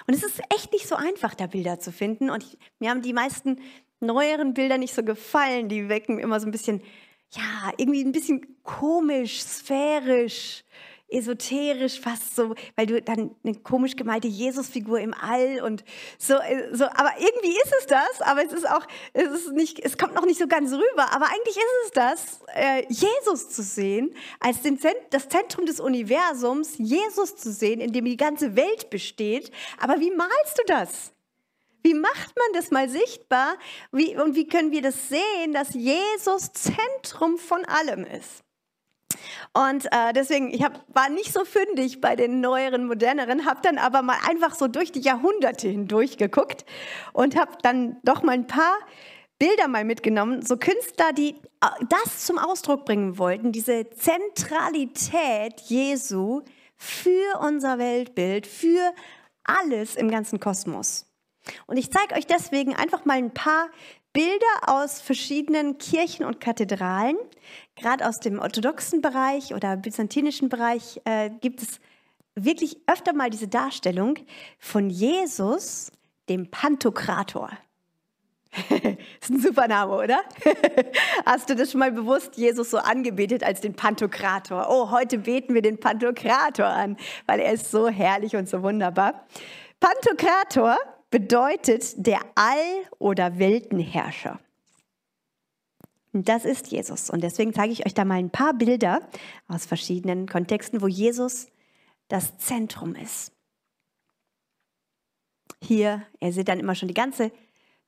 [0.06, 2.30] Und es ist echt nicht so einfach, da Bilder zu finden.
[2.30, 3.60] Und ich, mir haben die meisten
[4.00, 5.70] neueren Bilder nicht so gefallen.
[5.70, 6.84] Die wecken immer so ein bisschen
[7.32, 10.64] ja, irgendwie ein bisschen komisch, sphärisch,
[11.10, 15.84] esoterisch fast so, weil du dann eine komisch gemalte Jesusfigur im All und
[16.18, 19.80] so, äh, so, aber irgendwie ist es das, aber es ist auch, es ist nicht,
[19.80, 23.64] es kommt noch nicht so ganz rüber, aber eigentlich ist es das, äh, Jesus zu
[23.64, 24.78] sehen, als den,
[25.10, 30.12] das Zentrum des Universums, Jesus zu sehen, in dem die ganze Welt besteht, aber wie
[30.12, 31.14] malst du das?
[31.84, 33.56] Wie macht man das mal sichtbar?
[33.92, 38.44] Wie, und wie können wir das sehen, dass Jesus Zentrum von allem ist?
[39.54, 43.78] Und äh, deswegen, ich hab, war nicht so fündig bei den neueren, moderneren, habe dann
[43.78, 46.66] aber mal einfach so durch die Jahrhunderte hindurch geguckt
[47.14, 48.78] und habe dann doch mal ein paar
[49.40, 51.30] Bilder mal mitgenommen, so Künstler, die
[51.62, 56.42] äh, das zum Ausdruck bringen wollten, diese Zentralität Jesu
[56.76, 58.94] für unser Weltbild, für
[59.44, 61.07] alles im ganzen Kosmos.
[61.66, 63.70] Und ich zeige euch deswegen einfach mal ein paar
[64.14, 67.18] Bilder aus verschiedenen Kirchen und Kathedralen.
[67.76, 71.80] Gerade aus dem orthodoxen Bereich oder byzantinischen Bereich äh, gibt es
[72.34, 74.16] wirklich öfter mal diese Darstellung
[74.60, 75.92] von Jesus,
[76.30, 77.52] dem Pantokrator.
[79.22, 80.20] ist ein super Name, oder?
[81.26, 84.68] Hast du das schon mal bewusst Jesus so angebetet als den Pantokrator?
[84.70, 89.28] Oh, heute beten wir den Pantokrator an, weil er ist so herrlich und so wunderbar.
[89.80, 90.78] Pantokrator
[91.10, 94.40] bedeutet der All- oder Weltenherrscher.
[96.14, 97.10] Das ist Jesus.
[97.10, 99.08] Und deswegen zeige ich euch da mal ein paar Bilder
[99.48, 101.48] aus verschiedenen Kontexten, wo Jesus
[102.08, 103.32] das Zentrum ist.
[105.62, 107.32] Hier, ihr seht dann immer schon die ganze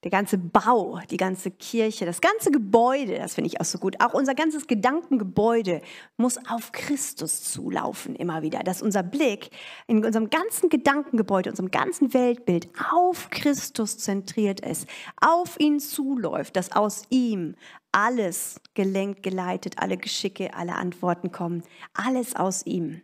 [0.03, 3.97] der ganze Bau, die ganze Kirche, das ganze Gebäude, das finde ich auch so gut.
[3.99, 5.81] Auch unser ganzes Gedankengebäude
[6.15, 8.59] muss auf Christus zulaufen, immer wieder.
[8.59, 9.49] Dass unser Blick
[9.88, 14.88] in unserem ganzen Gedankengebäude, unserem ganzen Weltbild auf Christus zentriert ist,
[15.19, 17.55] auf ihn zuläuft, dass aus ihm
[17.91, 21.63] alles gelenkt, geleitet, alle Geschicke, alle Antworten kommen.
[21.93, 23.01] Alles aus ihm.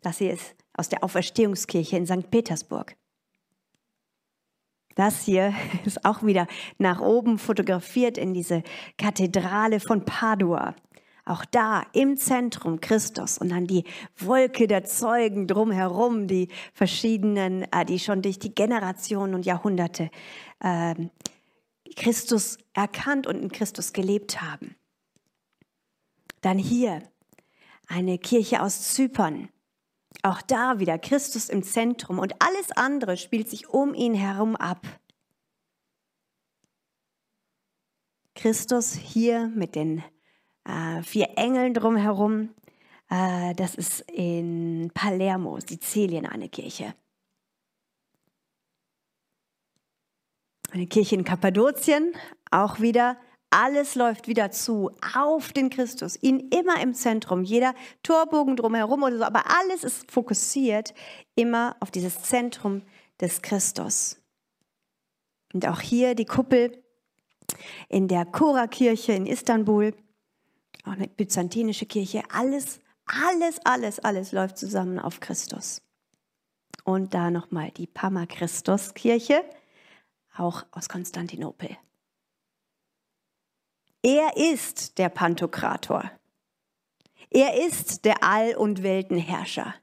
[0.00, 2.30] Das hier ist aus der Auferstehungskirche in St.
[2.30, 2.97] Petersburg.
[4.98, 8.64] Das hier ist auch wieder nach oben fotografiert in diese
[8.98, 10.74] Kathedrale von Padua.
[11.24, 13.84] Auch da im Zentrum Christus und dann die
[14.16, 20.10] Wolke der Zeugen drumherum, die verschiedenen, äh, die schon durch die Generationen und Jahrhunderte
[20.60, 20.94] äh,
[21.94, 24.74] Christus erkannt und in Christus gelebt haben.
[26.40, 27.02] Dann hier
[27.86, 29.48] eine Kirche aus Zypern,
[30.22, 34.86] auch da wieder Christus im Zentrum und alles andere spielt sich um ihn herum ab.
[38.34, 40.02] Christus hier mit den
[40.64, 42.54] äh, vier Engeln drumherum.
[43.10, 46.94] Äh, das ist in Palermo, Sizilien, eine Kirche.
[50.70, 52.12] Eine Kirche in Kappadokien,
[52.50, 53.16] auch wieder
[53.50, 59.18] alles läuft wieder zu auf den Christus, ihn immer im Zentrum, jeder Torbogen drumherum oder
[59.18, 60.92] so, aber alles ist fokussiert
[61.34, 62.82] immer auf dieses Zentrum
[63.20, 64.20] des Christus.
[65.54, 66.82] Und auch hier die Kuppel
[67.88, 69.94] in der Kora-Kirche in Istanbul,
[70.84, 75.80] auch eine byzantinische Kirche, alles, alles, alles, alles läuft zusammen auf Christus.
[76.84, 79.42] Und da nochmal die Pama-Christus-Kirche,
[80.36, 81.76] auch aus Konstantinopel.
[84.02, 86.10] Er ist der Pantokrator.
[87.30, 89.74] Er ist der All- und Weltenherrscher.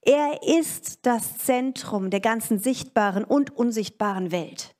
[0.00, 4.74] Er ist das Zentrum der ganzen sichtbaren und unsichtbaren Welt.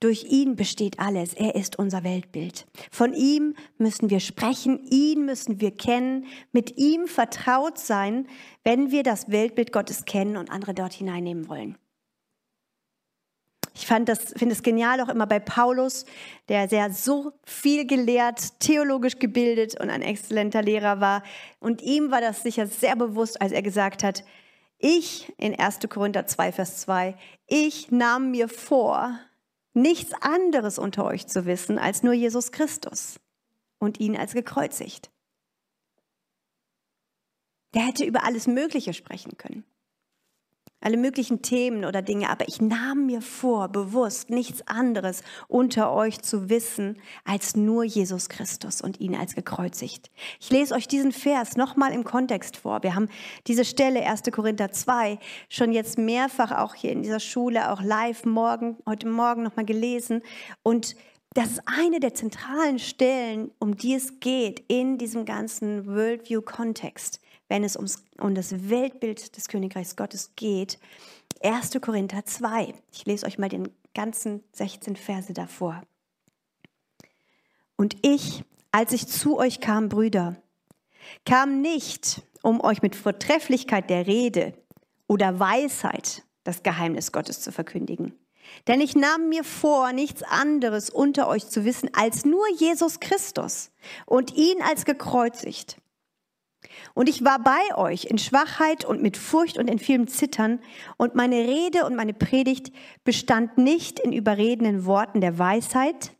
[0.00, 1.32] Durch ihn besteht alles.
[1.32, 2.66] Er ist unser Weltbild.
[2.90, 8.26] Von ihm müssen wir sprechen, ihn müssen wir kennen, mit ihm vertraut sein,
[8.64, 11.78] wenn wir das Weltbild Gottes kennen und andere dort hineinnehmen wollen.
[13.74, 16.04] Ich das, finde es genial auch immer bei Paulus,
[16.48, 21.22] der sehr so viel gelehrt, theologisch gebildet und ein exzellenter Lehrer war.
[21.58, 24.24] Und ihm war das sicher sehr bewusst, als er gesagt hat,
[24.78, 25.78] ich in 1.
[25.88, 29.18] Korinther 2, Vers 2, ich nahm mir vor,
[29.74, 33.20] nichts anderes unter euch zu wissen als nur Jesus Christus
[33.78, 35.10] und ihn als gekreuzigt.
[37.74, 39.64] Der hätte über alles Mögliche sprechen können.
[40.84, 46.20] Alle möglichen Themen oder Dinge, aber ich nahm mir vor, bewusst nichts anderes unter euch
[46.20, 50.10] zu wissen, als nur Jesus Christus und ihn als gekreuzigt.
[50.40, 52.82] Ich lese euch diesen Vers nochmal im Kontext vor.
[52.82, 53.08] Wir haben
[53.46, 54.22] diese Stelle 1.
[54.32, 55.18] Korinther 2
[55.48, 60.22] schon jetzt mehrfach auch hier in dieser Schule, auch live morgen, heute Morgen nochmal gelesen
[60.62, 60.96] und
[61.34, 67.21] das ist eine der zentralen Stellen, um die es geht in diesem ganzen Worldview-Kontext
[67.52, 70.78] wenn es ums, um das Weltbild des Königreichs Gottes geht.
[71.42, 71.78] 1.
[71.82, 72.72] Korinther 2.
[72.90, 75.82] Ich lese euch mal den ganzen 16 Verse davor.
[77.76, 80.36] Und ich, als ich zu euch kam, Brüder,
[81.26, 84.54] kam nicht, um euch mit Vortrefflichkeit der Rede
[85.06, 88.18] oder Weisheit das Geheimnis Gottes zu verkündigen.
[88.66, 93.70] Denn ich nahm mir vor, nichts anderes unter euch zu wissen als nur Jesus Christus
[94.06, 95.81] und ihn als gekreuzigt.
[96.94, 100.60] Und ich war bei euch in Schwachheit und mit Furcht und in vielem Zittern.
[100.96, 102.72] Und meine Rede und meine Predigt
[103.04, 106.12] bestand nicht in überredenden Worten der Weisheit,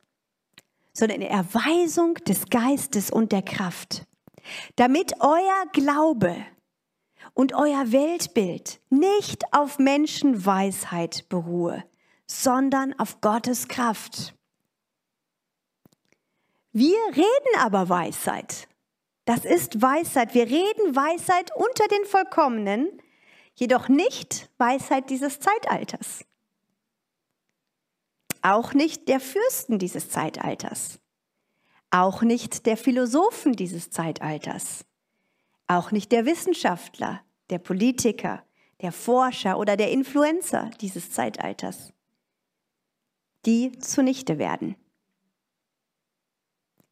[0.92, 4.06] sondern in Erweisung des Geistes und der Kraft,
[4.76, 6.36] damit euer Glaube
[7.34, 11.84] und euer Weltbild nicht auf Menschenweisheit beruhe,
[12.26, 14.34] sondern auf Gottes Kraft.
[16.72, 18.68] Wir reden aber Weisheit
[19.24, 20.35] das ist Weisheit.
[20.35, 22.88] Wir reden Weisheit unter den Vollkommenen,
[23.54, 26.24] jedoch nicht Weisheit dieses Zeitalters.
[28.42, 30.98] Auch nicht der Fürsten dieses Zeitalters.
[31.90, 34.85] Auch nicht der Philosophen dieses Zeitalters.
[35.68, 38.42] Auch nicht der Wissenschaftler, der Politiker,
[38.80, 41.92] der Forscher oder der Influencer dieses Zeitalters,
[43.46, 44.76] die zunichte werden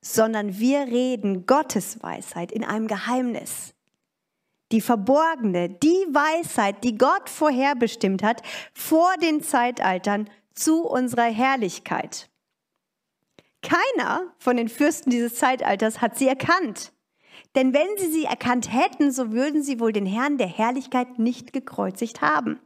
[0.00, 3.74] sondern wir reden Gottes Weisheit in einem Geheimnis.
[4.72, 12.30] Die verborgene, die Weisheit, die Gott vorherbestimmt hat vor den Zeitaltern zu unserer Herrlichkeit.
[13.62, 16.92] Keiner von den Fürsten dieses Zeitalters hat sie erkannt.
[17.54, 21.52] Denn wenn sie sie erkannt hätten, so würden sie wohl den Herrn der Herrlichkeit nicht
[21.52, 22.60] gekreuzigt haben,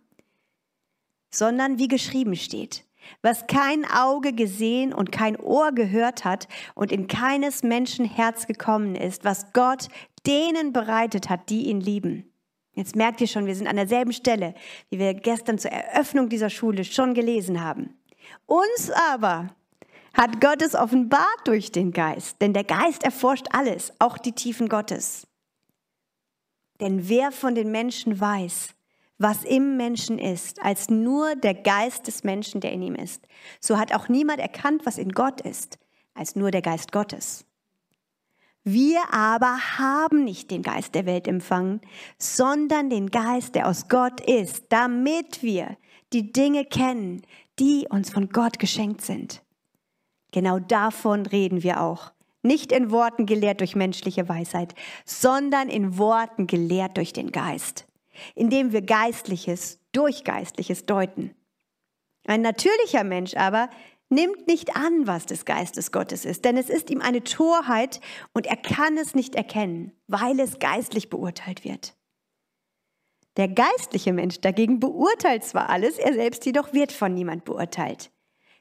[1.30, 2.84] sondern wie geschrieben steht,
[3.22, 8.94] was kein Auge gesehen und kein Ohr gehört hat und in keines Menschen Herz gekommen
[8.94, 9.88] ist, was Gott
[10.26, 12.30] denen bereitet hat, die ihn lieben.
[12.72, 14.54] Jetzt merkt ihr schon, wir sind an derselben Stelle,
[14.90, 17.96] wie wir gestern zur Eröffnung dieser Schule schon gelesen haben.
[18.46, 19.54] Uns aber
[20.12, 24.68] hat Gott es offenbart durch den Geist, denn der Geist erforscht alles, auch die Tiefen
[24.68, 25.26] Gottes.
[26.80, 28.74] Denn wer von den Menschen weiß,
[29.18, 33.26] was im Menschen ist, als nur der Geist des Menschen, der in ihm ist.
[33.60, 35.78] So hat auch niemand erkannt, was in Gott ist,
[36.14, 37.44] als nur der Geist Gottes.
[38.64, 41.80] Wir aber haben nicht den Geist der Welt empfangen,
[42.18, 45.76] sondern den Geist, der aus Gott ist, damit wir
[46.12, 47.22] die Dinge kennen,
[47.58, 49.42] die uns von Gott geschenkt sind.
[50.32, 52.12] Genau davon reden wir auch.
[52.42, 54.74] Nicht in Worten gelehrt durch menschliche Weisheit,
[55.04, 57.86] sondern in Worten gelehrt durch den Geist
[58.34, 61.34] indem wir Geistliches durch Geistliches deuten.
[62.26, 63.68] Ein natürlicher Mensch aber
[64.08, 68.00] nimmt nicht an, was des Geistes Gottes ist, denn es ist ihm eine Torheit
[68.32, 71.94] und er kann es nicht erkennen, weil es geistlich beurteilt wird.
[73.36, 78.12] Der geistliche Mensch dagegen beurteilt zwar alles, er selbst jedoch wird von niemand beurteilt.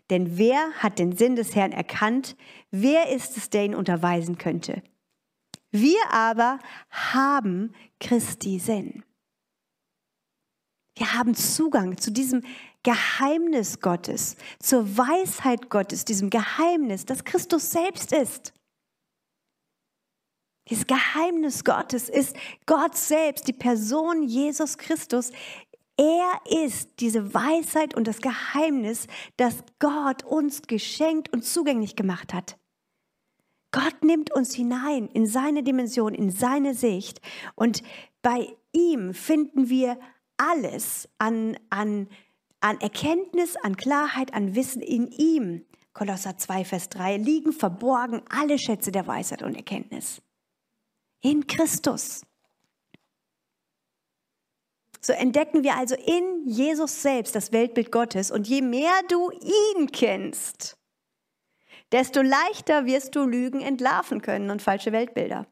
[0.10, 2.36] Denn wer hat den Sinn des Herrn erkannt?
[2.72, 4.82] Wer ist es, der ihn unterweisen könnte?
[5.72, 9.04] Wir aber haben Christi Sinn.
[10.96, 12.44] Wir haben Zugang zu diesem
[12.84, 18.54] Geheimnis Gottes, zur Weisheit Gottes, diesem Geheimnis, das Christus selbst ist.
[20.70, 25.32] Dieses Geheimnis Gottes ist Gott selbst, die Person Jesus Christus.
[25.98, 32.58] Er ist diese Weisheit und das Geheimnis, das Gott uns geschenkt und zugänglich gemacht hat.
[33.72, 37.20] Gott nimmt uns hinein in seine Dimension, in seine Sicht
[37.56, 37.82] und
[38.22, 40.00] bei ihm finden wir
[40.38, 42.08] alles an, an,
[42.60, 48.58] an Erkenntnis, an Klarheit, an Wissen in ihm, Kolosser 2, Vers 3, liegen verborgen alle
[48.58, 50.22] Schätze der Weisheit und Erkenntnis.
[51.22, 52.22] In Christus.
[55.00, 59.92] So entdecken wir also in Jesus selbst das Weltbild Gottes und je mehr du ihn
[59.92, 60.78] kennst,
[61.92, 65.46] desto leichter wirst du Lügen entlarven können und falsche Weltbilder.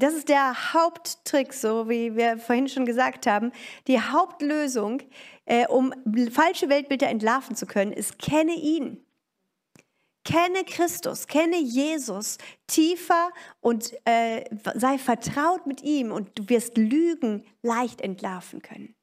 [0.00, 3.52] Das ist der Haupttrick, so wie wir vorhin schon gesagt haben.
[3.86, 5.02] Die Hauptlösung,
[5.44, 5.92] äh, um
[6.32, 9.04] falsche Weltbilder entlarven zu können, ist, kenne ihn.
[10.24, 13.30] Kenne Christus, kenne Jesus tiefer
[13.60, 14.44] und äh,
[14.74, 18.94] sei vertraut mit ihm und du wirst Lügen leicht entlarven können.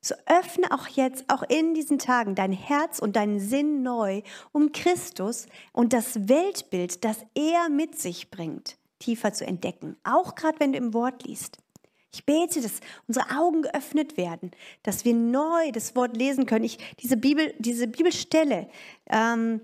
[0.00, 4.22] So öffne auch jetzt, auch in diesen Tagen, dein Herz und deinen Sinn neu,
[4.52, 9.96] um Christus und das Weltbild, das er mit sich bringt, tiefer zu entdecken.
[10.04, 11.58] Auch gerade wenn du im Wort liest.
[12.12, 14.50] Ich bete, dass unsere Augen geöffnet werden,
[14.82, 16.64] dass wir neu das Wort lesen können.
[16.64, 18.68] Ich, diese, Bibel, diese Bibelstelle
[19.06, 19.60] ähm,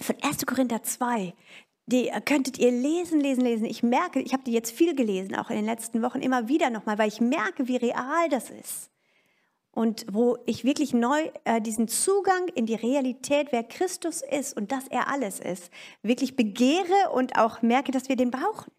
[0.00, 0.46] von 1.
[0.46, 1.34] Korinther 2,
[1.86, 3.66] die könntet ihr lesen, lesen, lesen.
[3.66, 6.70] Ich merke, ich habe die jetzt viel gelesen, auch in den letzten Wochen immer wieder
[6.70, 8.91] nochmal, weil ich merke, wie real das ist.
[9.72, 14.70] Und wo ich wirklich neu äh, diesen Zugang in die Realität, wer Christus ist und
[14.70, 15.70] dass er alles ist,
[16.02, 18.70] wirklich begehre und auch merke, dass wir den brauchen.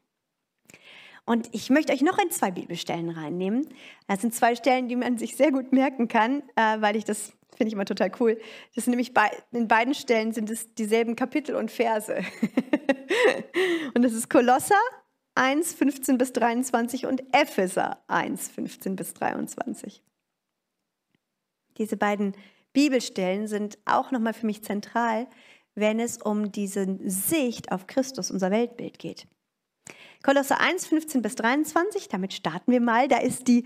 [1.25, 3.67] Und ich möchte euch noch in zwei Bibelstellen reinnehmen.
[4.07, 7.33] Das sind zwei Stellen, die man sich sehr gut merken kann, äh, weil ich das
[7.55, 8.39] finde ich immer total cool.
[8.75, 12.15] Das sind nämlich bei, in beiden Stellen sind es dieselben Kapitel und Verse.
[13.93, 14.79] und das ist Kolosser
[15.35, 20.03] 1, 15 bis 23 und Epheser 1, 15 bis 23.
[21.77, 22.33] Diese beiden
[22.73, 25.27] Bibelstellen sind auch nochmal für mich zentral,
[25.75, 29.27] wenn es um diese Sicht auf Christus, unser Weltbild geht.
[30.23, 33.09] Kolosser 1, 15 bis 23, damit starten wir mal.
[33.09, 33.65] Da ist die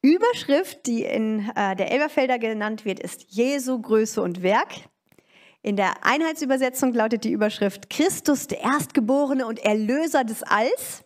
[0.00, 4.72] Überschrift, die in äh, der Elberfelder genannt wird, ist Jesu Größe und Werk.
[5.60, 11.04] In der Einheitsübersetzung lautet die Überschrift Christus, der Erstgeborene und Erlöser des Alls.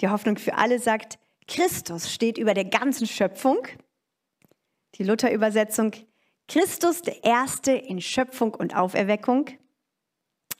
[0.00, 3.58] Die Hoffnung für alle sagt, Christus steht über der ganzen Schöpfung.
[4.94, 5.92] Die Luther-Übersetzung,
[6.48, 9.50] Christus, der Erste in Schöpfung und Auferweckung.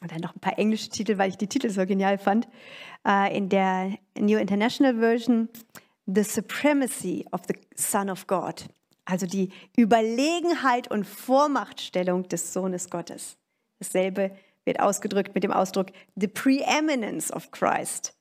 [0.01, 2.49] Und dann noch ein paar englische Titel, weil ich die Titel so genial fand.
[3.07, 5.49] Uh, in der New International Version,
[6.07, 8.67] The Supremacy of the Son of God.
[9.05, 13.37] Also die Überlegenheit und Vormachtstellung des Sohnes Gottes.
[13.79, 18.15] Dasselbe wird ausgedrückt mit dem Ausdruck The Preeminence of Christ.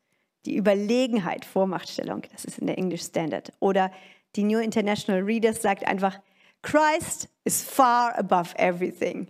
[0.45, 2.23] Die Überlegenheit, Vormachtstellung.
[2.31, 3.53] Das ist in der English Standard.
[3.59, 3.91] Oder
[4.35, 6.19] die New International Readers sagt einfach,
[6.61, 9.27] Christ is far above everything.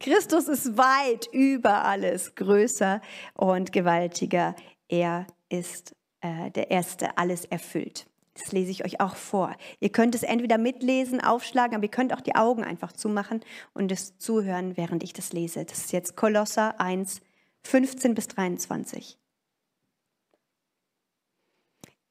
[0.00, 3.00] Christus ist weit über alles größer
[3.34, 4.56] und gewaltiger.
[4.88, 8.06] Er ist äh, der Erste, alles erfüllt.
[8.34, 9.54] Das lese ich euch auch vor.
[9.78, 13.44] Ihr könnt es entweder mitlesen, aufschlagen, aber ihr könnt auch die Augen einfach zumachen
[13.74, 15.64] und es zuhören, während ich das lese.
[15.64, 17.20] Das ist jetzt Kolosser 1,
[17.64, 19.18] 15 bis 23.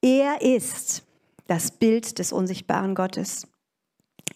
[0.03, 1.03] Er ist
[1.51, 3.45] das Bild des unsichtbaren Gottes,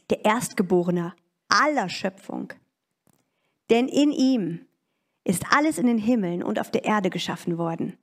[0.10, 1.14] der Erstgeborene
[1.48, 2.52] aller Schöpfung.
[3.70, 4.66] Denn in ihm
[5.24, 7.98] ist alles in den Himmeln und auf der Erde geschaffen worden,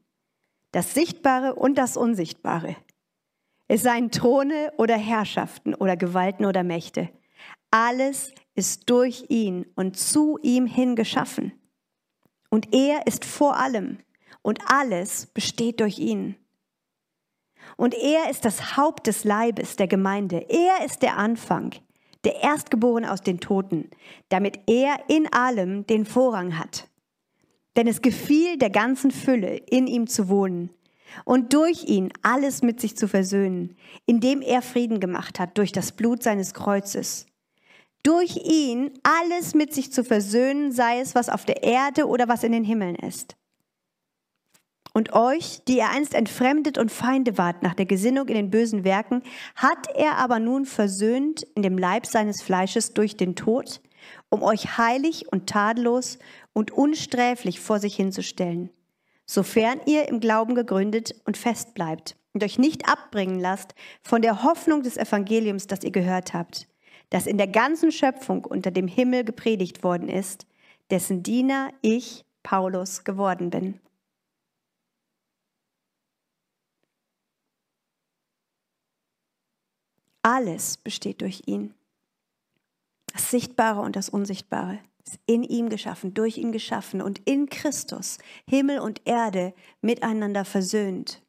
[0.70, 2.74] das Sichtbare und das Unsichtbare.
[3.68, 7.10] Es seien Throne oder Herrschaften oder Gewalten oder Mächte.
[7.70, 11.52] Alles ist durch ihn und zu ihm hin geschaffen.
[12.48, 13.98] Und er ist vor allem
[14.40, 16.34] und alles besteht durch ihn.
[17.76, 20.46] Und er ist das Haupt des Leibes der Gemeinde.
[20.48, 21.74] Er ist der Anfang,
[22.24, 23.90] der Erstgeborene aus den Toten,
[24.28, 26.88] damit er in allem den Vorrang hat.
[27.76, 30.70] Denn es gefiel der ganzen Fülle, in ihm zu wohnen
[31.24, 35.92] und durch ihn alles mit sich zu versöhnen, indem er Frieden gemacht hat durch das
[35.92, 37.26] Blut seines Kreuzes.
[38.02, 42.42] Durch ihn alles mit sich zu versöhnen, sei es was auf der Erde oder was
[42.42, 43.36] in den Himmeln ist.
[44.94, 48.84] Und euch, die ihr einst entfremdet und Feinde wart nach der Gesinnung in den bösen
[48.84, 49.22] Werken,
[49.56, 53.80] hat er aber nun versöhnt in dem Leib seines Fleisches durch den Tod,
[54.28, 56.18] um euch heilig und tadellos
[56.52, 58.70] und unsträflich vor sich hinzustellen,
[59.24, 64.42] sofern ihr im Glauben gegründet und fest bleibt und euch nicht abbringen lasst von der
[64.42, 66.68] Hoffnung des Evangeliums, das ihr gehört habt,
[67.10, 70.46] das in der ganzen Schöpfung unter dem Himmel gepredigt worden ist,
[70.90, 73.80] dessen Diener ich, Paulus, geworden bin.
[80.22, 81.74] Alles besteht durch ihn.
[83.12, 88.18] Das Sichtbare und das Unsichtbare ist in ihm geschaffen, durch ihn geschaffen und in Christus
[88.48, 91.22] Himmel und Erde miteinander versöhnt.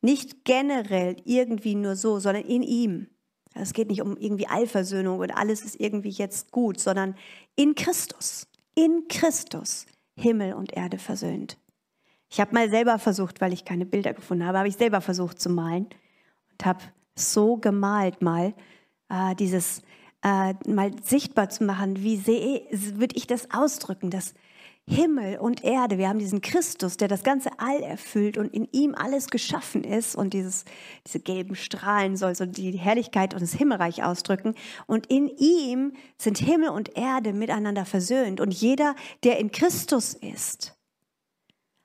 [0.00, 3.06] Nicht generell irgendwie nur so, sondern in ihm.
[3.54, 7.14] Es geht nicht um irgendwie Allversöhnung und alles ist irgendwie jetzt gut, sondern
[7.54, 9.86] in Christus, in Christus
[10.16, 11.58] Himmel und Erde versöhnt.
[12.28, 15.40] Ich habe mal selber versucht, weil ich keine Bilder gefunden habe, habe ich selber versucht
[15.40, 15.86] zu malen
[16.50, 16.82] und habe
[17.14, 18.54] so gemalt mal,
[19.08, 19.82] äh, dieses
[20.22, 24.34] äh, mal sichtbar zu machen, wie sehe, würde ich das ausdrücken, dass
[24.86, 25.96] Himmel und Erde.
[25.96, 30.16] Wir haben diesen Christus, der das ganze All erfüllt und in ihm alles geschaffen ist.
[30.16, 30.64] Und dieses,
[31.06, 34.54] diese gelben Strahlen soll so die Herrlichkeit und das Himmelreich ausdrücken.
[34.86, 38.40] Und in ihm sind Himmel und Erde miteinander versöhnt.
[38.40, 40.76] Und jeder, der in Christus ist,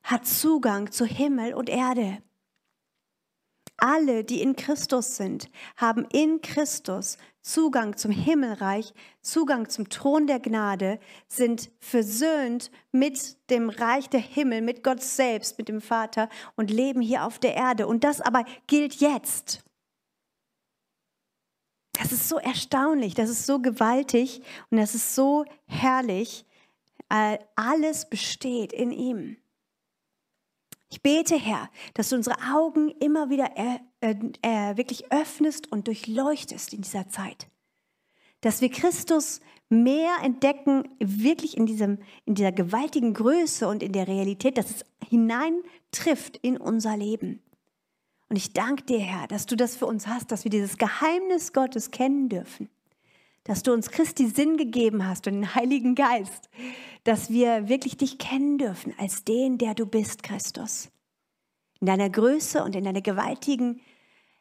[0.01, 2.17] hat Zugang zu Himmel und Erde.
[3.77, 10.39] Alle, die in Christus sind, haben in Christus Zugang zum Himmelreich, Zugang zum Thron der
[10.39, 16.71] Gnade, sind versöhnt mit dem Reich der Himmel, mit Gott selbst, mit dem Vater und
[16.71, 17.87] leben hier auf der Erde.
[17.87, 19.63] Und das aber gilt jetzt.
[21.93, 26.45] Das ist so erstaunlich, das ist so gewaltig und das ist so herrlich.
[27.55, 29.37] Alles besteht in ihm.
[30.89, 36.73] Ich bete, Herr, dass du unsere Augen immer wieder äh, äh, wirklich öffnest und durchleuchtest
[36.73, 37.47] in dieser Zeit.
[38.41, 44.07] Dass wir Christus mehr entdecken, wirklich in, diesem, in dieser gewaltigen Größe und in der
[44.07, 47.41] Realität, dass es hineintrifft in unser Leben.
[48.29, 51.51] Und ich danke dir, Herr, dass du das für uns hast, dass wir dieses Geheimnis
[51.51, 52.69] Gottes kennen dürfen.
[53.47, 56.49] Dass du uns Christi Sinn gegeben hast und den Heiligen Geist,
[57.05, 60.89] dass wir wirklich dich kennen dürfen als den, der du bist, Christus.
[61.79, 63.81] In deiner Größe und in deiner gewaltigen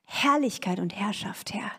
[0.04, 1.70] Herrlichkeit und Herrschaft, Herr.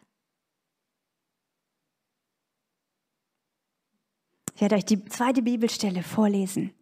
[4.56, 6.74] Ich werde euch die zweite Bibelstelle vorlesen.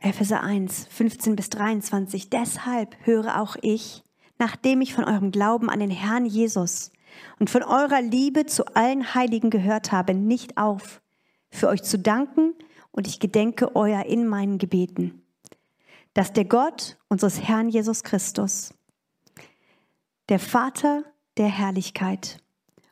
[0.00, 2.30] Epheser 1, 15 bis 23.
[2.30, 4.04] Deshalb höre auch ich,
[4.38, 6.92] nachdem ich von eurem Glauben an den Herrn Jesus
[7.38, 11.00] und von eurer Liebe zu allen Heiligen gehört habe, nicht auf,
[11.50, 12.54] für euch zu danken.
[12.90, 15.22] Und ich gedenke euer in meinen Gebeten,
[16.14, 18.74] dass der Gott unseres Herrn Jesus Christus,
[20.28, 21.04] der Vater
[21.36, 22.38] der Herrlichkeit,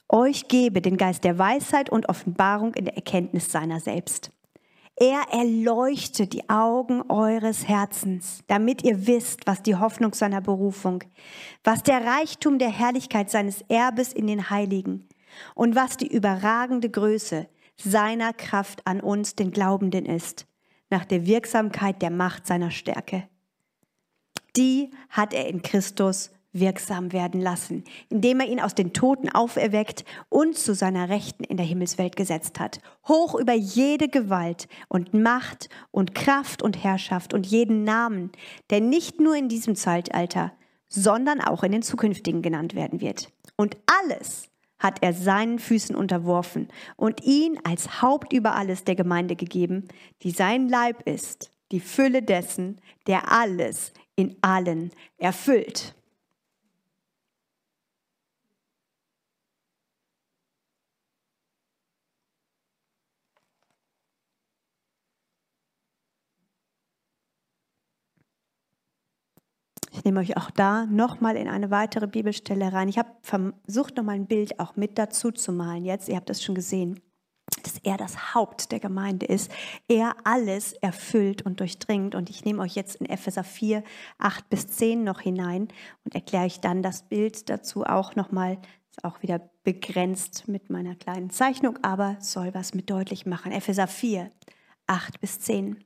[0.08, 4.30] euch gebe den Geist der Weisheit und Offenbarung in der Erkenntnis seiner selbst
[4.96, 11.04] er erleuchtet die Augen eures Herzens, damit ihr wisst, was die Hoffnung seiner Berufung,
[11.62, 15.06] was der Reichtum der Herrlichkeit seines Erbes in den Heiligen
[15.54, 20.46] und was die überragende Größe seiner Kraft an uns, den Glaubenden, ist,
[20.88, 23.28] nach der Wirksamkeit der Macht seiner Stärke.
[24.56, 26.30] Die hat er in Christus
[26.60, 31.56] wirksam werden lassen, indem er ihn aus den Toten auferweckt und zu seiner Rechten in
[31.56, 37.46] der Himmelswelt gesetzt hat, hoch über jede Gewalt und Macht und Kraft und Herrschaft und
[37.46, 38.30] jeden Namen,
[38.70, 40.52] der nicht nur in diesem Zeitalter,
[40.88, 43.28] sondern auch in den zukünftigen genannt werden wird.
[43.56, 44.48] Und alles
[44.78, 49.88] hat er seinen Füßen unterworfen und ihn als Haupt über alles der Gemeinde gegeben,
[50.22, 55.94] die sein Leib ist, die Fülle dessen, der alles in allen erfüllt.
[69.92, 72.88] Ich nehme euch auch da nochmal in eine weitere Bibelstelle rein.
[72.88, 75.84] Ich habe versucht, nochmal ein Bild auch mit dazu zu malen.
[75.84, 77.00] Jetzt, ihr habt das schon gesehen,
[77.62, 79.50] dass er das Haupt der Gemeinde ist.
[79.88, 82.14] Er alles erfüllt und durchdringt.
[82.14, 83.82] Und ich nehme euch jetzt in Epheser 4,
[84.18, 85.68] 8 bis 10 noch hinein
[86.04, 88.58] und erkläre euch dann das Bild dazu auch nochmal.
[88.90, 93.52] Ist auch wieder begrenzt mit meiner kleinen Zeichnung, aber soll was mit deutlich machen.
[93.52, 94.30] Epheser 4,
[94.86, 95.85] 8 bis 10.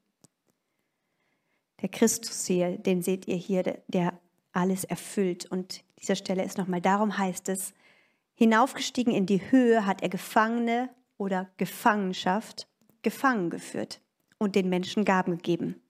[1.82, 4.18] Der Christus hier, den seht ihr hier, der
[4.52, 5.46] alles erfüllt.
[5.50, 7.72] Und dieser Stelle ist nochmal, darum heißt es,
[8.34, 12.66] hinaufgestiegen in die Höhe hat er Gefangene oder Gefangenschaft
[13.02, 14.00] gefangen geführt
[14.38, 15.80] und den Menschen Gaben gegeben.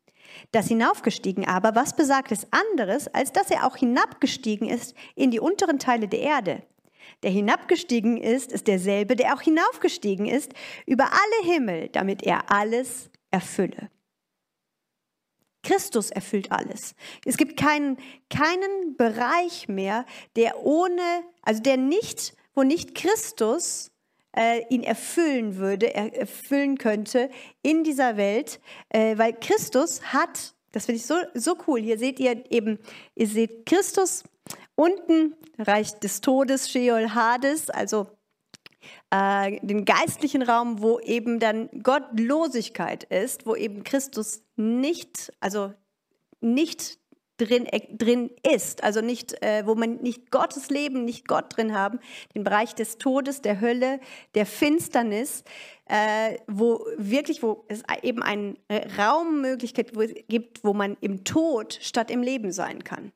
[0.53, 5.41] Das hinaufgestiegen aber, was besagt es anderes, als dass er auch hinabgestiegen ist in die
[5.41, 6.63] unteren Teile der Erde?
[7.23, 10.53] Der hinabgestiegen ist, ist derselbe, der auch hinaufgestiegen ist
[10.87, 13.91] über alle Himmel, damit er alles erfülle.
[15.63, 16.95] Christus erfüllt alles.
[17.25, 17.99] Es gibt keinen,
[18.31, 20.07] keinen Bereich mehr,
[20.37, 21.03] der ohne,
[21.43, 23.91] also der nicht, wo nicht Christus
[24.37, 27.31] äh, ihn erfüllen würde, erfüllen könnte
[27.63, 32.21] in dieser Welt, äh, weil Christus hat, das finde ich so, so cool, hier seht
[32.21, 32.79] ihr eben,
[33.15, 34.25] ihr seht Christus
[34.75, 38.07] unten, Reich des Todes, Sheol, Hades, also
[39.11, 45.75] äh, den geistlichen Raum, wo eben dann Gottlosigkeit ist, wo eben Christus nicht, also
[46.41, 46.99] nicht
[47.41, 51.75] drin, äh, drin ist, also nicht, äh, wo man nicht Gottes Leben, nicht Gott drin
[51.75, 51.99] haben,
[52.35, 54.01] den Bereich des Todes, der Hölle,
[54.35, 55.45] der Finsternis,
[55.87, 58.57] äh, wo wirklich, wo es eben eine
[58.99, 59.93] Raummöglichkeit
[60.29, 63.13] gibt, wo man im Tod statt im Leben sein kann.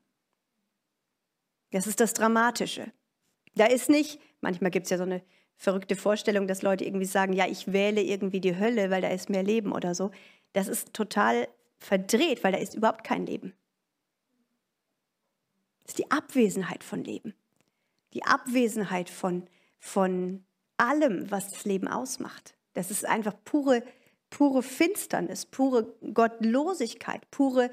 [1.71, 2.91] Das ist das Dramatische.
[3.55, 5.21] Da ist nicht, manchmal gibt es ja so eine
[5.57, 9.29] verrückte Vorstellung, dass Leute irgendwie sagen, ja, ich wähle irgendwie die Hölle, weil da ist
[9.29, 10.11] mehr Leben oder so.
[10.53, 11.47] Das ist total
[11.77, 13.53] verdreht, weil da ist überhaupt kein Leben.
[15.83, 17.33] Das ist die Abwesenheit von Leben.
[18.13, 19.47] Die Abwesenheit von,
[19.79, 20.45] von
[20.77, 22.55] allem, was das Leben ausmacht.
[22.73, 23.83] Das ist einfach pure,
[24.29, 27.69] pure Finsternis, pure Gottlosigkeit, pure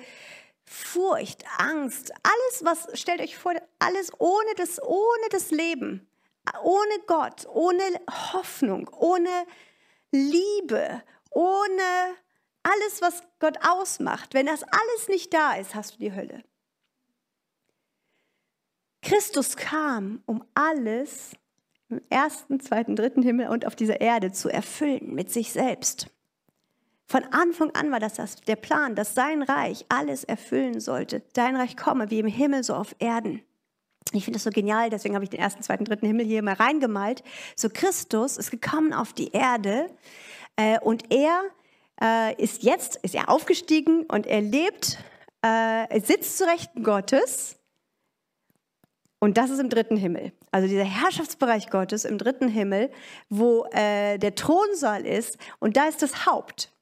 [0.65, 6.07] Furcht, Angst, alles, was, stellt euch vor, alles ohne das, ohne das Leben,
[6.63, 7.83] ohne Gott, ohne
[8.33, 9.47] Hoffnung, ohne
[10.11, 12.17] Liebe, ohne
[12.63, 14.35] alles, was Gott ausmacht.
[14.35, 16.43] Wenn das alles nicht da ist, hast du die Hölle.
[19.03, 21.33] Christus kam, um alles
[21.89, 26.07] im ersten, zweiten, dritten Himmel und auf dieser Erde zu erfüllen mit sich selbst.
[27.07, 31.23] Von Anfang an war das, das der Plan, dass sein Reich alles erfüllen sollte.
[31.35, 33.43] Dein Reich komme wie im Himmel, so auf Erden.
[34.13, 36.55] Ich finde das so genial, deswegen habe ich den ersten, zweiten, dritten Himmel hier mal
[36.55, 37.23] reingemalt.
[37.57, 39.87] So Christus ist gekommen auf die Erde
[40.57, 41.43] äh, und er
[42.01, 44.99] äh, ist jetzt, ist er aufgestiegen und er lebt,
[45.43, 47.57] äh, sitzt zu Rechten Gottes
[49.23, 50.33] und das ist im dritten Himmel.
[50.51, 52.91] Also dieser Herrschaftsbereich Gottes im dritten Himmel,
[53.29, 56.73] wo äh, der Thronsaal ist und da ist das Haupt.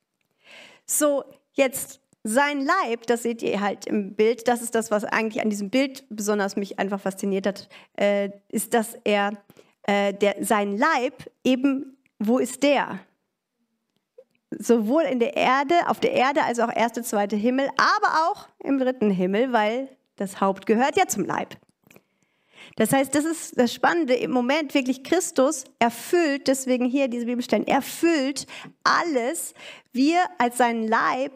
[0.87, 5.43] So, jetzt sein Leib, das seht ihr halt im Bild, das ist das, was eigentlich
[5.43, 7.69] an diesem Bild besonders mich einfach fasziniert hat,
[7.99, 9.33] äh, ist, dass er,
[9.85, 13.01] äh, der, sein Leib eben, wo ist der?
[14.51, 18.79] Sowohl in der Erde, auf der Erde als auch erste, zweite Himmel, aber auch im
[18.79, 21.57] dritten Himmel, weil das Haupt gehört ja zum Leib.
[22.77, 27.67] Das heißt, das ist das Spannende im Moment wirklich Christus erfüllt, deswegen hier diese Bibelstellen,
[27.67, 28.47] erfüllt
[28.85, 29.55] alles.
[29.93, 31.33] Wir als sein Leib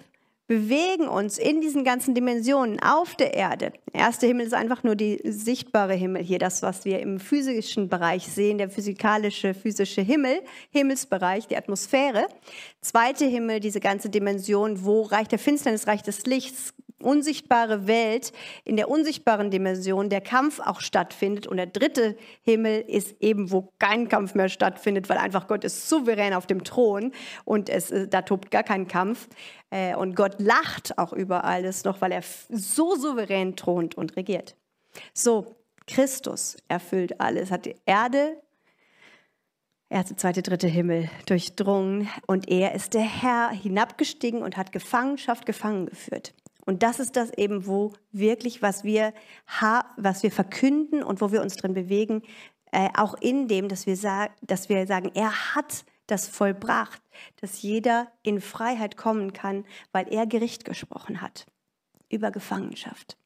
[0.47, 3.73] bewegen uns in diesen ganzen Dimensionen auf der Erde.
[3.93, 7.89] Der erste Himmel ist einfach nur die sichtbare Himmel hier, das, was wir im physischen
[7.89, 12.27] Bereich sehen, der physikalische, physische Himmel, Himmelsbereich, die Atmosphäre.
[12.83, 16.75] Zweite Himmel, diese ganze Dimension, wo Reich der Finsternis, Reich des Lichts,
[17.05, 18.33] unsichtbare Welt,
[18.65, 21.47] in der unsichtbaren Dimension der Kampf auch stattfindet.
[21.47, 25.89] Und der dritte Himmel ist eben, wo kein Kampf mehr stattfindet, weil einfach Gott ist
[25.89, 27.13] souverän auf dem Thron
[27.45, 29.29] und es, äh, da tobt gar kein Kampf.
[29.71, 34.57] Äh, und Gott lacht auch über alles noch, weil er so souverän thront und regiert.
[35.13, 38.37] So, Christus erfüllt alles, hat die Erde
[39.95, 45.87] erste, zweite, dritte Himmel durchdrungen und er ist der Herr hinabgestiegen und hat Gefangenschaft gefangen
[45.87, 46.35] geführt.
[46.67, 49.13] Und das ist das eben, wo wirklich, was wir,
[49.97, 52.23] was wir verkünden und wo wir uns drin bewegen,
[52.73, 53.97] äh, auch in dem, dass wir,
[54.43, 57.03] dass wir sagen, er hat das vollbracht,
[57.41, 61.47] dass jeder in Freiheit kommen kann, weil er Gericht gesprochen hat
[62.09, 63.17] über Gefangenschaft.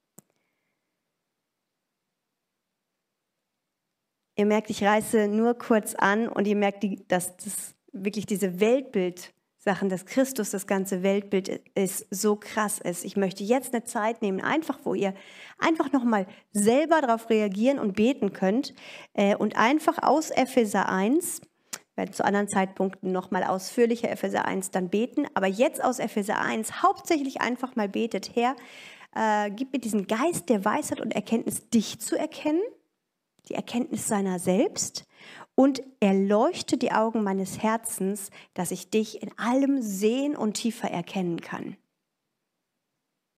[4.37, 9.35] Ihr merkt, ich reiße nur kurz an und ihr merkt, dass das wirklich diese Weltbild
[9.69, 13.05] Sachen, dass Christus das ganze Weltbild ist, so krass ist.
[13.05, 15.13] Ich möchte jetzt eine Zeit nehmen, einfach wo ihr
[15.59, 18.73] einfach nochmal selber darauf reagieren und beten könnt
[19.13, 21.43] äh, und einfach aus Epheser 1,
[21.97, 26.83] werden zu anderen Zeitpunkten nochmal ausführlicher Epheser 1 dann beten, aber jetzt aus Epheser 1
[26.83, 28.57] hauptsächlich einfach mal betet, Herr,
[29.15, 32.63] äh, gib mir diesen Geist der Weisheit und Erkenntnis, dich zu erkennen,
[33.51, 35.05] die Erkenntnis seiner selbst
[35.59, 41.41] und erleuchte die Augen meines Herzens, dass ich dich in allem sehen und tiefer erkennen
[41.41, 41.77] kann.